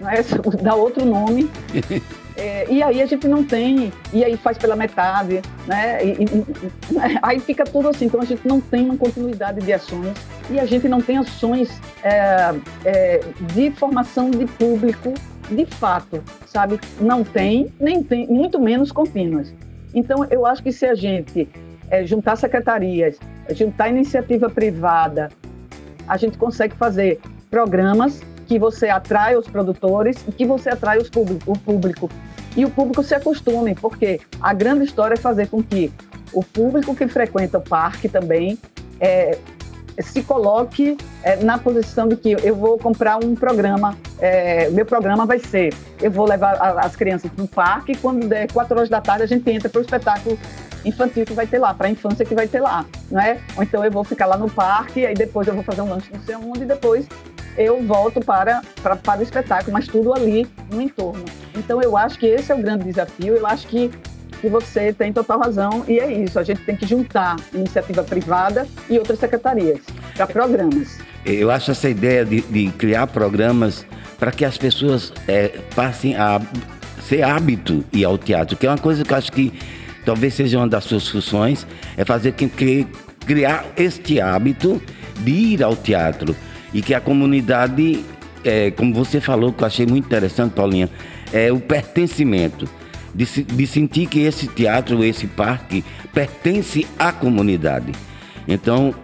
não 0.00 0.10
é? 0.10 0.22
dá 0.62 0.74
outro 0.74 1.04
nome. 1.04 1.50
É, 2.36 2.66
e 2.70 2.82
aí 2.82 3.00
a 3.00 3.06
gente 3.06 3.26
não 3.26 3.42
tem, 3.42 3.90
e 4.12 4.22
aí 4.22 4.36
faz 4.36 4.58
pela 4.58 4.76
metade, 4.76 5.40
né? 5.66 6.04
E, 6.04 6.10
e, 6.10 7.18
aí 7.22 7.40
fica 7.40 7.64
tudo 7.64 7.88
assim, 7.88 8.04
então 8.04 8.20
a 8.20 8.24
gente 8.24 8.46
não 8.46 8.60
tem 8.60 8.84
uma 8.84 8.96
continuidade 8.96 9.60
de 9.60 9.72
ações 9.72 10.14
e 10.50 10.60
a 10.60 10.66
gente 10.66 10.86
não 10.86 11.00
tem 11.00 11.16
ações 11.16 11.80
é, 12.02 12.54
é, 12.84 13.20
de 13.54 13.70
formação 13.70 14.30
de 14.30 14.44
público 14.44 15.14
de 15.50 15.64
fato, 15.64 16.22
sabe? 16.46 16.78
Não 17.00 17.24
tem, 17.24 17.72
nem 17.80 18.02
tem, 18.02 18.26
muito 18.26 18.60
menos 18.60 18.92
contínuas. 18.92 19.54
Então 19.94 20.26
eu 20.30 20.44
acho 20.44 20.62
que 20.62 20.72
se 20.72 20.84
a 20.84 20.94
gente 20.94 21.48
é, 21.90 22.04
juntar 22.04 22.36
secretarias, 22.36 23.18
juntar 23.54 23.88
iniciativa 23.88 24.50
privada, 24.50 25.30
a 26.06 26.18
gente 26.18 26.36
consegue 26.36 26.76
fazer 26.76 27.18
programas 27.50 28.20
que 28.46 28.58
você 28.58 28.88
atrai 28.88 29.36
os 29.36 29.46
produtores 29.46 30.24
e 30.26 30.32
que 30.32 30.46
você 30.46 30.70
atrai 30.70 30.98
os 30.98 31.10
público, 31.10 31.52
o 31.52 31.58
público. 31.58 32.10
E 32.56 32.64
o 32.64 32.70
público 32.70 33.02
se 33.02 33.14
acostume, 33.14 33.74
porque 33.74 34.20
a 34.40 34.54
grande 34.54 34.84
história 34.84 35.14
é 35.14 35.18
fazer 35.18 35.48
com 35.48 35.62
que 35.62 35.92
o 36.32 36.42
público 36.42 36.94
que 36.94 37.06
frequenta 37.06 37.58
o 37.58 37.60
parque 37.60 38.08
também 38.08 38.58
é, 38.98 39.38
se 40.00 40.22
coloque 40.22 40.96
é, 41.22 41.36
na 41.36 41.58
posição 41.58 42.08
de 42.08 42.16
que 42.16 42.36
eu 42.42 42.54
vou 42.54 42.78
comprar 42.78 43.22
um 43.22 43.34
programa, 43.34 43.96
é, 44.18 44.68
meu 44.70 44.84
programa 44.84 45.26
vai 45.26 45.38
ser, 45.38 45.74
eu 46.00 46.10
vou 46.10 46.26
levar 46.26 46.54
a, 46.56 46.86
as 46.86 46.96
crianças 46.96 47.30
para 47.30 47.44
o 47.44 47.48
parque 47.48 47.92
e 47.92 47.96
quando 47.96 48.26
der 48.28 48.50
quatro 48.52 48.76
horas 48.76 48.88
da 48.88 49.00
tarde 49.00 49.24
a 49.24 49.26
gente 49.26 49.50
entra 49.50 49.68
para 49.68 49.78
o 49.78 49.82
espetáculo 49.82 50.38
infantil 50.84 51.24
que 51.24 51.32
vai 51.32 51.46
ter 51.46 51.58
lá, 51.58 51.74
para 51.74 51.88
a 51.88 51.90
infância 51.90 52.24
que 52.24 52.34
vai 52.34 52.46
ter 52.46 52.60
lá, 52.60 52.84
não 53.10 53.20
é? 53.20 53.38
Ou 53.56 53.62
então 53.62 53.84
eu 53.84 53.90
vou 53.90 54.04
ficar 54.04 54.26
lá 54.26 54.36
no 54.36 54.48
parque, 54.48 55.04
aí 55.04 55.14
depois 55.14 55.48
eu 55.48 55.54
vou 55.54 55.62
fazer 55.62 55.80
um 55.80 55.88
lanche 55.88 56.10
não 56.12 56.22
sei 56.22 56.36
e 56.62 56.64
depois 56.64 57.06
eu 57.56 57.82
volto 57.82 58.20
para, 58.20 58.62
para, 58.82 58.96
para 58.96 59.20
o 59.20 59.22
espetáculo, 59.22 59.72
mas 59.72 59.86
tudo 59.86 60.12
ali 60.12 60.46
no 60.70 60.80
entorno. 60.80 61.24
Então 61.56 61.80
eu 61.82 61.96
acho 61.96 62.18
que 62.18 62.26
esse 62.26 62.52
é 62.52 62.54
o 62.54 62.58
grande 62.58 62.84
desafio, 62.84 63.34
eu 63.34 63.46
acho 63.46 63.66
que, 63.66 63.90
que 64.40 64.48
você 64.48 64.92
tem 64.92 65.12
total 65.12 65.38
razão 65.38 65.84
e 65.88 65.98
é 65.98 66.12
isso, 66.12 66.38
a 66.38 66.42
gente 66.42 66.62
tem 66.64 66.76
que 66.76 66.86
juntar 66.86 67.36
iniciativa 67.52 68.02
privada 68.02 68.66
e 68.88 68.98
outras 68.98 69.18
secretarias 69.18 69.80
para 70.14 70.26
programas. 70.26 70.98
Eu 71.24 71.50
acho 71.50 71.70
essa 71.70 71.88
ideia 71.88 72.24
de, 72.24 72.40
de 72.42 72.70
criar 72.72 73.06
programas 73.06 73.84
para 74.18 74.30
que 74.30 74.44
as 74.44 74.56
pessoas 74.56 75.12
é, 75.26 75.58
passem 75.74 76.16
a 76.16 76.40
ser 77.02 77.22
hábito 77.22 77.84
ir 77.92 78.04
ao 78.04 78.18
teatro, 78.18 78.56
que 78.56 78.66
é 78.66 78.70
uma 78.70 78.78
coisa 78.78 79.04
que 79.04 79.12
eu 79.12 79.16
acho 79.16 79.32
que 79.32 79.52
talvez 80.04 80.34
seja 80.34 80.58
uma 80.58 80.68
das 80.68 80.84
suas 80.84 81.08
funções, 81.08 81.66
é 81.96 82.04
fazer 82.04 82.32
que 82.32 82.86
criar 83.26 83.64
este 83.76 84.20
hábito 84.20 84.80
de 85.18 85.30
ir 85.30 85.62
ao 85.62 85.74
teatro 85.74 86.36
e 86.76 86.82
que 86.82 86.92
a 86.92 87.00
comunidade, 87.00 88.04
é, 88.44 88.70
como 88.70 88.92
você 88.92 89.18
falou, 89.18 89.50
que 89.50 89.62
eu 89.62 89.66
achei 89.66 89.86
muito 89.86 90.04
interessante, 90.04 90.52
Paulinha, 90.52 90.90
é 91.32 91.50
o 91.50 91.58
pertencimento. 91.58 92.68
De, 93.14 93.24
de 93.24 93.66
sentir 93.66 94.06
que 94.06 94.20
esse 94.20 94.46
teatro, 94.46 95.02
esse 95.02 95.26
parque, 95.26 95.82
pertence 96.12 96.86
à 96.98 97.12
comunidade. 97.12 97.92
Então, 98.46 98.94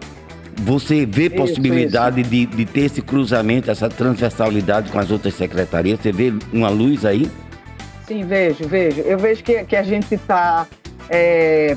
você 0.55 1.03
vê 1.03 1.25
isso, 1.25 1.35
possibilidade 1.35 2.21
isso. 2.21 2.29
De, 2.29 2.45
de 2.45 2.63
ter 2.63 2.81
esse 2.81 3.01
cruzamento, 3.01 3.71
essa 3.71 3.89
transversalidade 3.89 4.91
com 4.91 4.99
as 4.99 5.09
outras 5.09 5.33
secretarias? 5.33 5.99
Você 5.99 6.11
vê 6.11 6.31
uma 6.53 6.69
luz 6.69 7.03
aí? 7.05 7.27
Sim, 8.07 8.23
vejo, 8.23 8.67
vejo. 8.67 9.01
Eu 9.01 9.17
vejo 9.17 9.43
que, 9.43 9.63
que 9.63 9.75
a 9.75 9.81
gente 9.81 10.13
está. 10.13 10.67
É, 11.09 11.75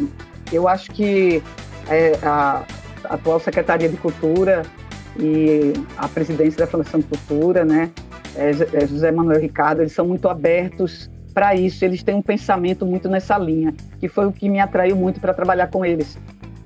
eu 0.52 0.68
acho 0.68 0.90
que 0.90 1.42
é, 1.88 2.18
a, 2.22 2.64
a 3.08 3.14
atual 3.14 3.40
Secretaria 3.40 3.88
de 3.88 3.96
Cultura 3.96 4.62
e 5.18 5.73
a 5.96 6.08
presidência 6.08 6.58
da 6.58 6.66
Fundação 6.66 7.00
Cultura, 7.02 7.64
né, 7.64 7.90
é, 8.35 8.50
é, 8.50 8.87
José 8.87 9.11
Manuel 9.11 9.40
Ricardo, 9.40 9.80
eles 9.80 9.92
são 9.92 10.06
muito 10.06 10.28
abertos 10.28 11.11
para 11.32 11.54
isso, 11.54 11.85
eles 11.85 12.02
têm 12.02 12.14
um 12.14 12.23
pensamento 12.23 12.87
muito 12.87 13.08
nessa 13.08 13.37
linha, 13.37 13.75
que 13.99 14.08
foi 14.08 14.26
o 14.26 14.32
que 14.32 14.49
me 14.49 14.58
atraiu 14.58 14.96
muito 14.96 15.20
para 15.20 15.35
trabalhar 15.35 15.68
com 15.68 15.85
eles. 15.85 16.18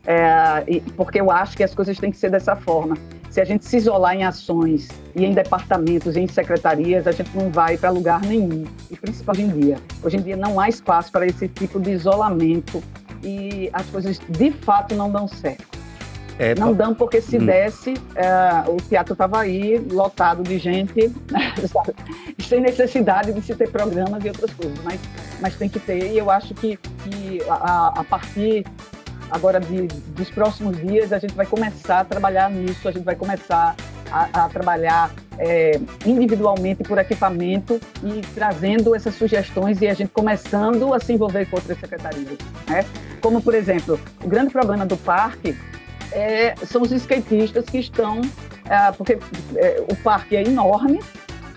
É, 0.06 0.80
porque 0.96 1.20
eu 1.20 1.30
acho 1.30 1.56
que 1.56 1.62
as 1.62 1.74
coisas 1.74 1.98
têm 1.98 2.10
que 2.10 2.16
ser 2.16 2.30
dessa 2.30 2.56
forma. 2.56 2.96
Se 3.30 3.40
a 3.40 3.44
gente 3.44 3.64
se 3.64 3.76
isolar 3.76 4.14
em 4.14 4.24
ações 4.24 4.88
e 5.14 5.24
em 5.24 5.32
departamentos 5.32 6.16
e 6.16 6.20
em 6.20 6.26
secretarias, 6.26 7.06
a 7.06 7.12
gente 7.12 7.30
não 7.36 7.50
vai 7.50 7.76
para 7.76 7.90
lugar 7.90 8.20
nenhum. 8.22 8.64
E 8.90 8.96
principalmente 8.96 9.44
hoje 9.44 9.58
em 9.58 9.60
dia. 9.60 9.78
Hoje 10.02 10.16
em 10.16 10.20
dia 10.20 10.36
não 10.36 10.58
há 10.58 10.68
espaço 10.68 11.12
para 11.12 11.26
esse 11.26 11.46
tipo 11.46 11.78
de 11.78 11.92
isolamento 11.92 12.82
e 13.22 13.70
as 13.72 13.86
coisas 13.86 14.20
de 14.28 14.50
fato 14.50 14.94
não 14.94 15.10
dão 15.10 15.28
certo. 15.28 15.79
É, 16.40 16.54
não 16.54 16.72
dão, 16.72 16.94
porque 16.94 17.20
se 17.20 17.36
hum. 17.36 17.44
desse, 17.44 17.92
é, 18.14 18.64
o 18.66 18.78
teatro 18.78 19.12
estava 19.12 19.40
aí, 19.40 19.76
lotado 19.76 20.42
de 20.42 20.56
gente, 20.56 21.12
sem 22.48 22.62
necessidade 22.62 23.30
de 23.30 23.42
se 23.42 23.54
ter 23.54 23.70
programas 23.70 24.24
e 24.24 24.28
outras 24.28 24.50
coisas, 24.54 24.78
mas, 24.82 24.98
mas 25.38 25.54
tem 25.56 25.68
que 25.68 25.78
ter, 25.78 26.12
e 26.12 26.16
eu 26.16 26.30
acho 26.30 26.54
que, 26.54 26.78
que 26.78 27.42
a, 27.46 27.92
a 28.00 28.04
partir 28.04 28.64
agora 29.30 29.60
de, 29.60 29.86
dos 29.86 30.30
próximos 30.30 30.78
dias 30.78 31.12
a 31.12 31.18
gente 31.18 31.34
vai 31.34 31.44
começar 31.44 32.00
a 32.00 32.04
trabalhar 32.04 32.50
nisso, 32.50 32.88
a 32.88 32.90
gente 32.90 33.04
vai 33.04 33.16
começar 33.16 33.76
a, 34.10 34.44
a 34.44 34.48
trabalhar 34.48 35.10
é, 35.38 35.78
individualmente 36.06 36.82
por 36.84 36.96
equipamento 36.96 37.78
e 38.02 38.22
trazendo 38.34 38.94
essas 38.94 39.14
sugestões 39.14 39.82
e 39.82 39.88
a 39.88 39.92
gente 39.92 40.08
começando 40.08 40.94
a 40.94 40.98
se 40.98 41.12
envolver 41.12 41.44
com 41.50 41.56
outras 41.56 41.78
secretarias. 41.78 42.38
Né? 42.66 42.82
Como, 43.20 43.42
por 43.42 43.54
exemplo, 43.54 44.00
o 44.24 44.26
grande 44.26 44.50
problema 44.50 44.86
do 44.86 44.96
parque 44.96 45.54
é, 46.12 46.54
são 46.66 46.82
os 46.82 46.92
skatistas 46.92 47.64
que 47.66 47.78
estão, 47.78 48.20
é, 48.64 48.92
porque 48.92 49.18
é, 49.56 49.82
o 49.90 49.96
parque 49.96 50.36
é 50.36 50.42
enorme, 50.42 51.00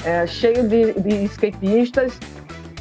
é, 0.04 0.28
cheio 0.28 0.68
de, 0.68 0.94
de 0.94 1.24
skatistas, 1.26 2.20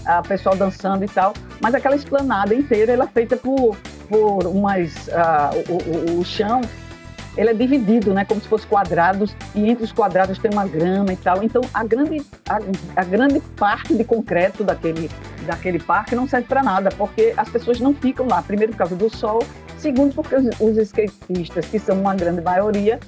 a 0.05 0.23
pessoal 0.23 0.57
dançando 0.57 1.05
e 1.05 1.09
tal, 1.09 1.33
mas 1.61 1.75
aquela 1.75 1.95
esplanada 1.95 2.55
inteira 2.55 2.93
ela 2.93 3.05
é 3.05 3.09
feita 3.09 3.37
por, 3.37 3.77
por 4.09 4.47
umas. 4.47 5.09
Uh, 5.09 5.73
o, 5.73 6.17
o, 6.17 6.21
o, 6.21 6.25
chão 6.25 6.61
ele 7.37 7.51
é 7.51 7.55
dividido, 7.55 8.13
né, 8.13 8.25
como 8.25 8.41
se 8.41 8.49
fosse 8.49 8.67
quadrados, 8.67 9.35
e 9.55 9.71
entre 9.71 9.85
os 9.85 9.93
quadrados 9.93 10.39
tem 10.39 10.51
uma 10.51 10.67
grama 10.67 11.13
e 11.13 11.17
tal. 11.17 11.43
Então, 11.43 11.63
a 11.73 11.83
grande, 11.83 12.23
a, 12.47 12.59
a 13.01 13.05
grande 13.05 13.41
parte 13.57 13.95
de 13.95 14.05
concreto 14.05 14.63
daquele, 14.63 15.11
daquele 15.47 15.79
parque 15.79 16.15
não 16.15 16.29
serve 16.29 16.47
para 16.47 16.63
nada, 16.63 16.91
porque 16.91 17.33
as 17.37 17.49
pessoas 17.49 17.81
não 17.81 17.95
ficam 17.95 18.27
lá, 18.27 18.43
primeiro 18.43 18.73
por 18.73 18.79
causa 18.79 18.95
do 18.95 19.09
sol, 19.09 19.43
segundo 19.83 20.15
porque 20.15 20.37
os, 20.37 20.61
os 20.61 20.77
skatistas, 20.79 21.67
que 21.67 21.79
são 21.79 22.01
uma 22.01 22.15
grande 22.15 22.41
maioria, 22.41 23.01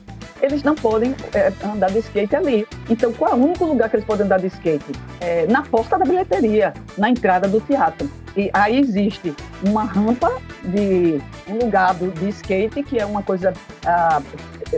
eles 0.42 0.62
não 0.62 0.74
podem 0.74 1.14
é, 1.32 1.52
andar 1.64 1.90
de 1.90 2.00
skate 2.00 2.34
ali. 2.36 2.66
Então, 2.90 3.12
qual 3.12 3.30
é 3.30 3.34
o 3.34 3.38
único 3.38 3.64
lugar 3.64 3.88
que 3.88 3.96
eles 3.96 4.04
podem 4.04 4.26
andar 4.26 4.40
de 4.40 4.48
skate? 4.48 4.92
É, 5.20 5.46
na 5.46 5.62
porta 5.62 5.96
da 5.96 6.04
bilheteria, 6.04 6.74
na 6.98 7.08
entrada 7.08 7.48
do 7.48 7.60
teatro. 7.60 8.10
E 8.36 8.50
aí 8.52 8.78
existe 8.78 9.32
uma 9.64 9.84
rampa 9.84 10.30
de 10.64 11.20
um 11.48 11.64
lugar 11.64 11.94
de 11.94 12.28
skate 12.30 12.82
que 12.82 12.98
é 12.98 13.06
uma 13.06 13.22
coisa 13.22 13.52
ah, 13.86 14.20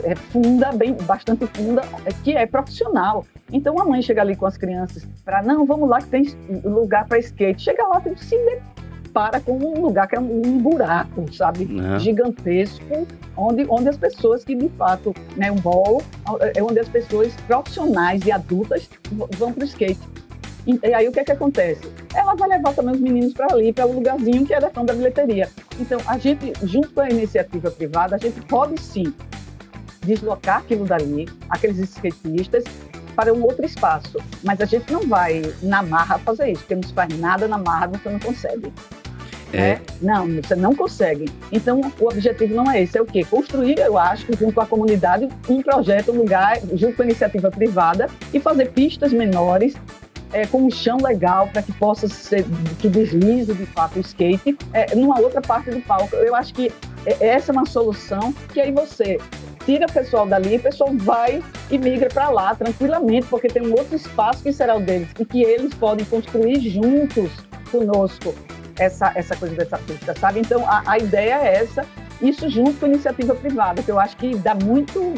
é 0.04 0.14
funda, 0.14 0.72
bem, 0.72 0.92
bastante 0.92 1.46
funda, 1.54 1.82
que 2.22 2.36
é 2.36 2.46
profissional. 2.46 3.24
Então 3.50 3.80
a 3.80 3.84
mãe 3.86 4.02
chega 4.02 4.20
ali 4.20 4.36
com 4.36 4.44
as 4.44 4.58
crianças 4.58 5.08
para 5.24 5.42
não, 5.42 5.64
vamos 5.64 5.88
lá 5.88 5.98
que 5.98 6.08
tem 6.08 6.24
lugar 6.64 7.06
para 7.06 7.18
skate. 7.18 7.62
Chega 7.62 7.86
lá, 7.86 7.98
tem 7.98 8.14
se 8.14 8.36
depara 9.16 9.40
com 9.40 9.56
um 9.56 9.80
lugar 9.80 10.06
que 10.06 10.14
é 10.14 10.20
um, 10.20 10.58
buraco, 10.58 11.24
sabe, 11.32 11.64
Não. 11.64 11.98
gigantesco, 11.98 13.06
onde, 13.34 13.66
onde 13.68 13.88
as 13.88 13.96
pessoas 13.96 14.44
que 14.44 14.54
de 14.54 14.68
fato, 14.70 15.14
né, 15.34 15.50
um 15.50 15.56
bolo, 15.56 16.02
é 16.54 16.62
onde 16.62 16.78
as 16.78 16.88
pessoas 16.88 17.32
profissionais 17.46 18.24
e 18.26 18.30
adultas 18.30 18.88
vão 19.38 19.52
para 19.52 19.62
o 19.62 19.64
skate. 19.64 19.98
E, 20.66 20.78
aí 20.92 21.08
o 21.08 21.12
que 21.12 21.20
é 21.20 21.24
que 21.24 21.32
acontece? 21.32 21.80
Ela 22.14 22.34
vai 22.34 22.48
levar 22.48 22.74
também 22.74 22.94
os 22.94 23.00
meninos 23.00 23.32
para 23.32 23.46
ali, 23.54 23.72
para 23.72 23.86
o 23.86 23.92
um 23.92 23.94
lugarzinho 23.94 24.44
que 24.44 24.52
é 24.52 24.60
da 24.60 24.68
da 24.68 24.92
bilheteria. 24.92 25.48
Então, 25.80 25.98
a 26.06 26.18
gente, 26.18 26.52
junto 26.62 26.90
com 26.90 27.00
a 27.00 27.08
iniciativa 27.08 27.70
privada, 27.70 28.16
a 28.16 28.18
gente 28.18 28.40
pode 28.42 28.78
sim 28.80 29.14
deslocar 30.04 30.58
aquilo 30.58 30.84
dali, 30.84 31.26
aqueles 31.48 31.78
skatistas, 31.78 32.64
para 33.14 33.32
um 33.32 33.42
outro 33.42 33.64
espaço. 33.64 34.18
Mas 34.44 34.60
a 34.60 34.66
gente 34.66 34.92
não 34.92 35.08
vai 35.08 35.42
na 35.62 35.82
marra 35.82 36.18
fazer 36.18 36.50
isso, 36.50 36.60
porque 36.60 36.74
não 36.74 36.82
se 36.82 36.92
faz 36.92 37.18
nada 37.18 37.48
na 37.48 37.56
marra, 37.56 37.86
você 37.86 38.10
não 38.10 38.18
consegue. 38.18 38.72
É. 39.52 39.58
é. 39.58 39.80
Não, 40.00 40.26
você 40.26 40.54
não 40.54 40.74
consegue. 40.74 41.30
Então, 41.52 41.80
o 41.98 42.06
objetivo 42.06 42.54
não 42.54 42.70
é 42.70 42.82
esse, 42.82 42.98
é 42.98 43.02
o 43.02 43.06
quê? 43.06 43.24
Construir, 43.24 43.78
eu 43.78 43.98
acho, 43.98 44.26
junto 44.38 44.52
com 44.52 44.60
a 44.60 44.66
comunidade, 44.66 45.28
um 45.48 45.62
projeto, 45.62 46.12
um 46.12 46.18
lugar, 46.18 46.58
junto 46.74 46.96
com 46.96 47.02
a 47.02 47.04
iniciativa 47.04 47.50
privada, 47.50 48.08
e 48.32 48.40
fazer 48.40 48.70
pistas 48.72 49.12
menores 49.12 49.74
é, 50.32 50.46
com 50.46 50.62
um 50.64 50.70
chão 50.70 50.98
legal 50.98 51.48
para 51.48 51.62
que 51.62 51.72
possa 51.72 52.08
ser, 52.08 52.44
que 52.78 52.88
deslize 52.88 53.54
de 53.54 53.66
fato 53.66 53.96
o 53.96 54.00
skate 54.00 54.56
é, 54.72 54.94
numa 54.94 55.18
outra 55.20 55.40
parte 55.40 55.70
do 55.70 55.80
palco. 55.80 56.14
Eu 56.16 56.34
acho 56.34 56.52
que 56.52 56.72
é, 57.04 57.28
essa 57.28 57.50
é 57.50 57.54
uma 57.54 57.66
solução 57.66 58.34
que 58.52 58.60
aí 58.60 58.72
você 58.72 59.18
tira 59.64 59.86
o 59.86 59.92
pessoal 59.92 60.26
dali, 60.26 60.56
o 60.56 60.60
pessoal 60.60 60.90
vai 60.94 61.42
e 61.70 61.78
migra 61.78 62.08
para 62.08 62.28
lá 62.28 62.54
tranquilamente, 62.54 63.26
porque 63.28 63.48
tem 63.48 63.66
um 63.66 63.72
outro 63.72 63.96
espaço 63.96 64.42
que 64.42 64.52
será 64.52 64.76
o 64.76 64.80
deles 64.80 65.08
e 65.18 65.24
que 65.24 65.42
eles 65.42 65.74
podem 65.74 66.04
construir 66.04 66.60
juntos 66.60 67.30
conosco 67.70 68.34
essa, 68.78 69.12
essa 69.14 69.36
coisa 69.36 69.54
dessa 69.54 69.78
pista, 69.78 70.14
sabe? 70.18 70.40
Então 70.40 70.68
a, 70.68 70.82
a 70.86 70.98
ideia 70.98 71.34
é 71.34 71.62
essa, 71.62 71.84
isso 72.20 72.48
junto 72.48 72.74
com 72.74 72.86
a 72.86 72.88
iniciativa 72.88 73.34
privada, 73.34 73.82
que 73.82 73.90
eu 73.90 73.98
acho 73.98 74.16
que 74.16 74.36
dá 74.36 74.54
muito 74.54 75.14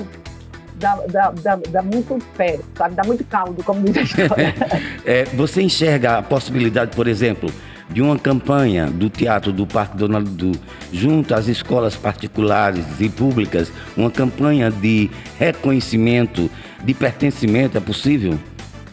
dá, 0.74 0.96
dá, 1.10 1.30
dá, 1.30 1.56
dá 1.56 1.82
muito 1.82 2.18
pé, 2.36 2.58
sabe? 2.76 2.94
Dá 2.94 3.04
muito 3.04 3.24
caldo, 3.24 3.62
como 3.62 3.82
diz 3.84 3.96
a 3.96 4.02
história. 4.02 4.54
é, 5.04 5.24
você 5.24 5.62
enxerga 5.62 6.18
a 6.18 6.22
possibilidade, 6.22 6.94
por 6.94 7.08
exemplo, 7.08 7.52
de 7.90 8.02
uma 8.02 8.18
campanha 8.18 8.86
do 8.86 9.08
Teatro 9.08 9.52
do 9.52 9.66
Parque 9.66 9.96
Donald 9.96 10.30
Du 10.30 10.52
junto 10.92 11.34
às 11.34 11.48
escolas 11.48 11.96
particulares 11.96 12.84
e 13.00 13.08
públicas, 13.08 13.72
uma 13.96 14.10
campanha 14.10 14.70
de 14.70 15.10
reconhecimento, 15.38 16.50
de 16.84 16.94
pertencimento, 16.94 17.76
é 17.78 17.80
possível? 17.80 18.38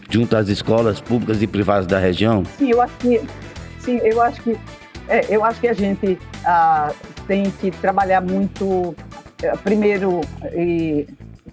Junto 0.08 0.36
às 0.36 0.48
escolas 0.48 1.00
públicas 1.00 1.42
e 1.42 1.46
privadas 1.46 1.86
da 1.86 1.98
região? 1.98 2.44
Sim, 2.58 2.70
eu 2.70 2.80
acho 2.80 2.94
que, 2.98 3.20
sim, 3.86 3.98
eu 4.02 4.20
acho 4.20 4.42
que, 4.42 4.58
é, 5.08 5.34
eu 5.34 5.44
acho 5.44 5.60
que 5.60 5.68
a 5.68 5.72
gente 5.72 6.18
ah, 6.44 6.92
tem 7.28 7.50
que 7.50 7.70
trabalhar 7.70 8.20
muito, 8.20 8.94
eh, 9.42 9.56
primeiro, 9.62 10.20
e 10.52 11.06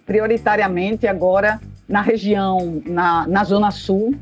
prioritariamente 0.05 1.05
agora 1.07 1.61
na 1.87 2.01
região, 2.01 2.81
na, 2.85 3.27
na 3.27 3.43
Zona 3.43 3.69
Sul, 3.69 4.15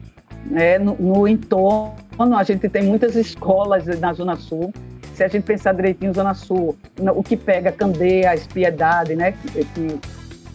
né, 0.46 0.78
no, 0.78 0.96
no, 0.96 1.28
entorno, 1.28 1.96
a 2.38 2.44
gente 2.44 2.68
tem 2.68 2.84
muitas 2.84 3.16
escolas 3.16 3.86
na 4.00 4.12
Zona 4.14 4.36
Sul. 4.36 4.74
Se 5.16 5.24
a 5.24 5.28
gente 5.28 5.44
pensar 5.44 5.74
direitinho, 5.74 6.14
Zona 6.14 6.34
Sul, 6.34 6.76
o 7.16 7.24
que 7.24 7.38
pega 7.38 7.72
Candeias, 7.72 8.48
Piedade, 8.48 9.16
né, 9.16 9.32
que, 9.32 10.00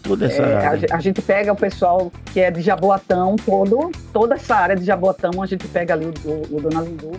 Toda 0.07 0.25
essa 0.25 0.41
é, 0.41 0.65
a, 0.65 0.95
a, 0.95 0.99
gente 0.99 1.21
pega 1.21 1.51
o 1.51 1.55
pessoal 1.55 2.11
que 2.33 2.39
é 2.39 2.49
de 2.49 2.61
Jaboatão, 2.61 3.35
todo, 3.35 3.91
toda 4.13 4.35
essa 4.35 4.55
área 4.55 4.75
de 4.75 4.85
Jaboatão, 4.85 5.41
a 5.41 5.45
gente 5.45 5.67
pega 5.67 5.93
ali 5.93 6.05
o, 6.05 6.29
o, 6.29 6.57
o 6.57 6.61
Dona 6.61 6.81
Lindu. 6.81 7.11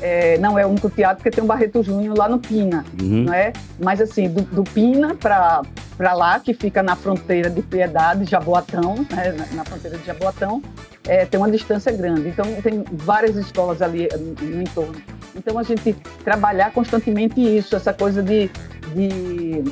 É, 0.00 0.36
não 0.38 0.58
é 0.58 0.64
o 0.64 0.68
único 0.68 0.90
teatro, 0.90 1.16
porque 1.16 1.30
tem 1.30 1.42
um 1.42 1.46
Barreto 1.46 1.82
Júnior 1.82 2.16
lá 2.16 2.28
no 2.28 2.38
Pina, 2.38 2.84
uhum. 3.00 3.24
não 3.24 3.34
é? 3.34 3.52
Mas 3.82 4.00
assim, 4.00 4.28
do, 4.28 4.42
do 4.42 4.62
Pina 4.62 5.14
para 5.14 5.62
para 5.96 6.12
lá, 6.12 6.38
que 6.38 6.52
fica 6.52 6.82
na 6.82 6.94
fronteira 6.94 7.48
de 7.48 7.62
Piedade, 7.62 8.30
Jaboatão, 8.30 8.96
né, 9.10 9.32
na, 9.32 9.46
na, 9.56 9.64
fronteira 9.64 9.96
de 9.96 10.04
Jaboatão, 10.04 10.62
é, 11.06 11.24
tem 11.24 11.40
uma 11.40 11.50
distância 11.50 11.90
grande. 11.90 12.28
Então, 12.28 12.44
tem 12.62 12.84
várias 12.92 13.34
escolas 13.36 13.80
ali 13.80 14.04
eh, 14.04 14.16
no, 14.18 14.34
no, 14.34 14.62
entorno. 14.62 14.94
Então, 15.34 15.58
a 15.58 15.62
gente 15.62 15.94
trabalhar 16.22 16.70
constantemente 16.72 17.40
isso, 17.40 17.74
essa 17.74 17.94
coisa 17.94 18.22
de, 18.22 18.50
de, 18.94 19.62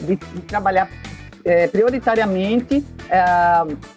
de, 0.00 0.16
de 0.16 0.40
trabalhar 0.46 0.88
é, 1.48 1.66
prioritariamente 1.66 2.84
é, 3.08 3.22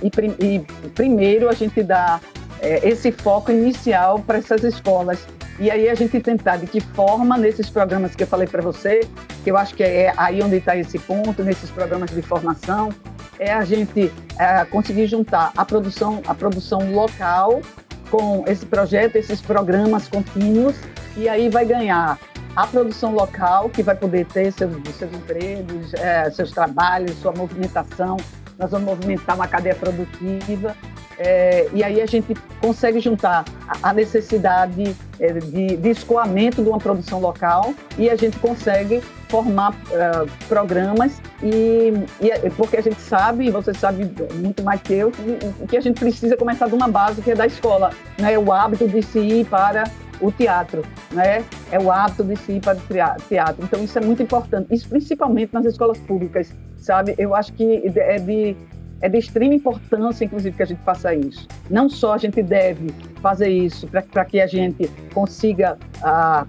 e, 0.01 0.07
e, 0.39 0.59
primeiro 0.95 1.49
a 1.49 1.53
gente 1.53 1.83
dá 1.83 2.21
é, 2.61 2.87
esse 2.87 3.11
foco 3.11 3.51
inicial 3.51 4.19
para 4.19 4.37
essas 4.37 4.63
escolas. 4.63 5.19
E 5.59 5.69
aí 5.69 5.89
a 5.89 5.93
gente 5.93 6.19
tentar 6.21 6.55
de 6.57 6.65
que 6.65 6.79
forma, 6.79 7.37
nesses 7.37 7.69
programas 7.69 8.15
que 8.15 8.23
eu 8.23 8.27
falei 8.27 8.47
para 8.47 8.61
você, 8.61 9.01
que 9.43 9.51
eu 9.51 9.57
acho 9.57 9.75
que 9.75 9.83
é 9.83 10.13
aí 10.15 10.41
onde 10.41 10.55
está 10.55 10.75
esse 10.77 10.97
ponto, 10.97 11.43
nesses 11.43 11.69
programas 11.69 12.09
de 12.09 12.21
formação, 12.21 12.89
é 13.37 13.51
a 13.51 13.65
gente 13.65 14.11
é, 14.39 14.63
conseguir 14.65 15.07
juntar 15.07 15.51
a 15.55 15.65
produção, 15.65 16.21
a 16.25 16.33
produção 16.33 16.91
local 16.93 17.61
com 18.09 18.43
esse 18.47 18.65
projeto, 18.65 19.17
esses 19.17 19.41
programas 19.41 20.07
contínuos, 20.07 20.75
e 21.17 21.27
aí 21.27 21.49
vai 21.49 21.65
ganhar 21.65 22.17
a 22.55 22.67
produção 22.67 23.13
local, 23.13 23.69
que 23.69 23.81
vai 23.81 23.95
poder 23.95 24.25
ter 24.25 24.51
seus, 24.51 24.71
seus 24.97 25.13
empregos, 25.13 25.93
é, 25.93 26.29
seus 26.31 26.51
trabalhos, 26.51 27.17
sua 27.17 27.31
movimentação. 27.31 28.17
Nós 28.57 28.71
vamos 28.71 28.85
movimentar 28.85 29.35
uma 29.35 29.47
cadeia 29.47 29.75
produtiva 29.75 30.75
é, 31.23 31.67
e 31.71 31.83
aí 31.83 32.01
a 32.01 32.05
gente 32.07 32.35
consegue 32.59 32.99
juntar 32.99 33.45
a 33.83 33.93
necessidade 33.93 34.95
é, 35.19 35.33
de, 35.33 35.77
de, 35.77 35.89
escoamento 35.89 36.63
de 36.63 36.69
uma 36.69 36.79
produção 36.79 37.19
local 37.19 37.75
e 37.95 38.09
a 38.09 38.15
gente 38.15 38.39
consegue 38.39 39.01
formar 39.29 39.71
uh, 39.71 40.27
programas 40.47 41.21
e, 41.43 41.93
e, 42.19 42.31
é, 42.31 42.49
porque 42.49 42.77
a 42.77 42.81
gente 42.81 42.99
sabe, 42.99 43.45
e 43.45 43.51
você 43.51 43.71
sabe 43.71 44.11
muito 44.33 44.63
mais 44.63 44.81
que 44.81 44.93
eu, 44.93 45.11
que, 45.11 45.67
que, 45.67 45.77
a 45.77 45.81
gente 45.81 45.99
precisa 45.99 46.35
começar 46.35 46.67
de 46.67 46.73
uma 46.73 46.87
base 46.87 47.21
que 47.21 47.31
é 47.31 47.35
da 47.35 47.45
escola, 47.45 47.91
né? 48.17 48.37
o 48.37 48.51
hábito 48.51 48.87
de 48.87 49.03
se 49.03 49.19
ir 49.19 49.45
para 49.45 49.83
o 50.21 50.31
teatro, 50.31 50.83
né? 51.11 51.43
É 51.71 51.79
o 51.79 51.91
hábito 51.91 52.23
de 52.23 52.35
se 52.35 52.53
ir 52.53 52.61
para 52.61 52.77
o 52.77 53.21
teatro. 53.27 53.63
Então 53.63 53.83
isso 53.83 53.97
é 53.97 54.01
muito 54.01 54.21
importante, 54.21 54.73
isso 54.73 54.87
principalmente 54.87 55.53
nas 55.53 55.65
escolas 55.65 55.97
públicas, 55.99 56.53
sabe? 56.77 57.15
Eu 57.17 57.35
acho 57.35 57.51
que 57.53 57.83
é 57.95 58.17
de 58.17 58.55
é 59.01 59.09
de 59.09 59.17
extrema 59.17 59.55
importância, 59.55 60.23
inclusive, 60.23 60.55
que 60.55 60.61
a 60.61 60.65
gente 60.65 60.81
faça 60.83 61.13
isso. 61.13 61.47
Não 61.69 61.89
só 61.89 62.13
a 62.13 62.17
gente 62.17 62.41
deve 62.43 62.91
fazer 63.19 63.49
isso 63.49 63.87
para 63.87 64.23
que 64.23 64.39
a 64.39 64.45
gente 64.45 64.87
consiga 65.11 65.77
ah, 66.03 66.45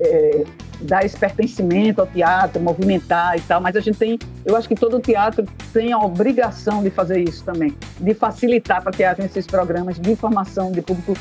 é, 0.00 0.44
dar 0.80 1.04
esse 1.04 1.16
pertencimento 1.16 2.00
ao 2.00 2.06
teatro, 2.06 2.60
movimentar 2.60 3.36
e 3.36 3.40
tal, 3.42 3.60
mas 3.60 3.76
a 3.76 3.80
gente 3.80 3.98
tem, 3.98 4.18
eu 4.44 4.56
acho 4.56 4.66
que 4.68 4.74
todo 4.74 4.98
teatro 5.00 5.44
tem 5.72 5.92
a 5.92 5.98
obrigação 5.98 6.82
de 6.82 6.90
fazer 6.90 7.20
isso 7.20 7.44
também, 7.44 7.76
de 7.98 8.14
facilitar 8.14 8.82
para 8.82 8.92
que 8.92 9.04
haja 9.04 9.22
esses 9.24 9.46
programas 9.46 9.98
de 9.98 10.10
informação 10.10 10.72
de 10.72 10.80
público 10.80 11.14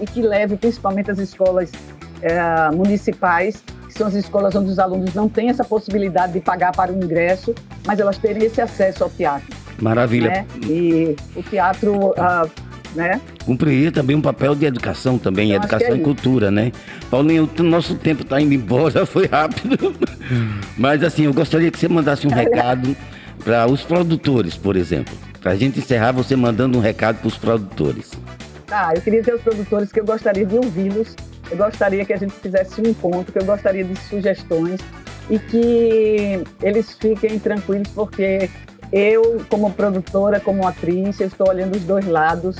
e 0.00 0.06
que 0.06 0.20
leve 0.20 0.56
principalmente 0.56 1.10
as 1.10 1.18
escolas 1.18 1.72
é, 2.20 2.70
municipais 2.74 3.62
que 3.86 3.94
são 3.94 4.06
as 4.06 4.14
escolas 4.14 4.54
onde 4.54 4.70
os 4.70 4.78
alunos 4.78 5.14
não 5.14 5.28
têm 5.28 5.48
essa 5.48 5.64
possibilidade 5.64 6.34
de 6.34 6.40
pagar 6.40 6.72
para 6.72 6.92
o 6.92 6.96
ingresso, 6.96 7.54
mas 7.86 7.98
elas 7.98 8.18
terem 8.18 8.44
esse 8.44 8.60
acesso 8.60 9.04
ao 9.04 9.10
teatro. 9.10 9.56
Maravilha. 9.80 10.28
Né? 10.30 10.46
E 10.66 11.16
o 11.34 11.42
teatro, 11.42 12.10
uh, 12.10 12.50
né? 12.96 13.20
Cumpriria 13.44 13.92
também 13.92 14.16
um 14.16 14.20
papel 14.20 14.54
de 14.54 14.64
educação 14.64 15.18
também, 15.18 15.50
Eu 15.50 15.56
educação 15.56 15.90
é 15.90 15.96
e 15.96 16.00
cultura, 16.00 16.50
né? 16.50 16.72
Paulinho, 17.10 17.48
o 17.58 17.62
nosso 17.62 17.94
tempo 17.94 18.22
está 18.22 18.40
indo 18.40 18.54
embora, 18.54 19.04
foi 19.06 19.26
rápido. 19.26 19.94
Mas 20.76 21.04
assim, 21.04 21.24
eu 21.24 21.34
gostaria 21.34 21.70
que 21.70 21.78
você 21.78 21.88
mandasse 21.88 22.26
um 22.26 22.30
recado 22.30 22.96
para 23.44 23.66
os 23.66 23.82
produtores, 23.82 24.56
por 24.56 24.74
exemplo. 24.74 25.14
Para 25.40 25.52
a 25.52 25.56
gente 25.56 25.78
encerrar, 25.78 26.12
você 26.12 26.34
mandando 26.34 26.78
um 26.78 26.80
recado 26.80 27.18
para 27.18 27.28
os 27.28 27.36
produtores. 27.36 28.10
Tá, 28.66 28.92
eu 28.96 29.00
queria 29.00 29.20
dizer 29.20 29.32
aos 29.32 29.42
produtores 29.42 29.92
que 29.92 30.00
eu 30.00 30.04
gostaria 30.04 30.44
de 30.44 30.56
ouvi-los. 30.56 31.14
Eu 31.48 31.56
gostaria 31.56 32.04
que 32.04 32.12
a 32.12 32.16
gente 32.16 32.32
fizesse 32.32 32.80
um 32.80 32.84
encontro, 32.88 33.32
que 33.32 33.38
eu 33.38 33.44
gostaria 33.44 33.84
de 33.84 33.96
sugestões 34.00 34.80
e 35.30 35.38
que 35.38 36.42
eles 36.60 36.96
fiquem 36.98 37.38
tranquilos 37.38 37.88
porque 37.94 38.50
eu, 38.92 39.44
como 39.48 39.72
produtora, 39.72 40.40
como 40.40 40.66
atriz, 40.66 41.20
eu 41.20 41.26
estou 41.26 41.48
olhando 41.48 41.76
os 41.76 41.82
dois 41.82 42.06
lados 42.06 42.56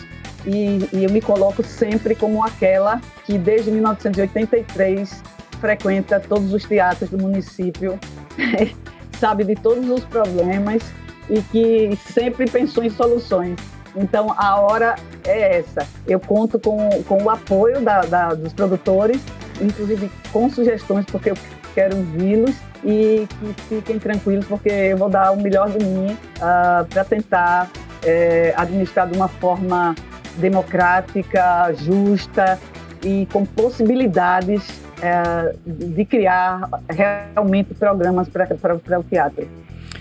e, 0.47 0.89
e 0.93 1.05
eu 1.05 1.11
me 1.11 1.21
coloco 1.21 1.63
sempre 1.63 2.15
como 2.15 2.45
aquela 2.45 3.01
que 3.25 3.37
desde 3.37 3.71
1983 3.71 5.23
frequenta 5.61 6.21
todos 6.21 6.53
os 6.53 6.65
teatros 6.65 7.11
do 7.11 7.19
município, 7.19 7.99
sabe 9.19 9.45
de 9.45 9.55
todos 9.55 9.89
os 9.89 10.05
problemas 10.05 10.83
e 11.29 11.41
que 11.43 11.99
sempre 12.13 12.49
pensou 12.49 12.85
em 12.85 12.91
soluções. 12.91 13.57
Então 13.97 14.33
a 14.37 14.61
hora 14.61 14.95
é 15.25 15.59
essa. 15.59 15.87
Eu 16.07 16.21
conto 16.21 16.59
com, 16.59 17.03
com 17.05 17.23
o 17.23 17.31
apoio 17.31 17.81
da, 17.81 18.03
da, 18.03 18.35
dos 18.35 18.53
produtores, 18.53 19.21
inclusive 19.61 20.11
com 20.33 20.51
sugestões, 20.51 21.07
porque 21.07 21.31
eu 21.31 21.37
quero 21.75 21.97
ouvi-los 21.97 22.55
e 22.85 23.27
que 23.27 23.63
fiquem 23.69 23.99
tranquilos, 23.99 24.47
porque 24.47 24.69
eu 24.69 24.97
vou 24.97 25.09
dar 25.09 25.33
o 25.33 25.37
melhor 25.41 25.71
de 25.71 25.85
mim 25.85 26.13
uh, 26.13 26.43
ah, 26.43 26.87
para 26.89 27.05
tentar 27.05 27.67
uh, 27.67 28.61
administrar 28.61 29.09
de 29.09 29.17
uma 29.17 29.29
forma 29.29 29.95
democrática, 30.37 31.73
justa 31.75 32.59
e 33.03 33.27
com 33.33 33.45
possibilidades 33.45 34.69
uh, 34.99 35.57
de 35.67 36.05
criar 36.05 36.69
realmente 36.89 37.75
programas 37.75 38.29
para 38.29 38.75
o 38.99 39.05
teatro. 39.05 39.49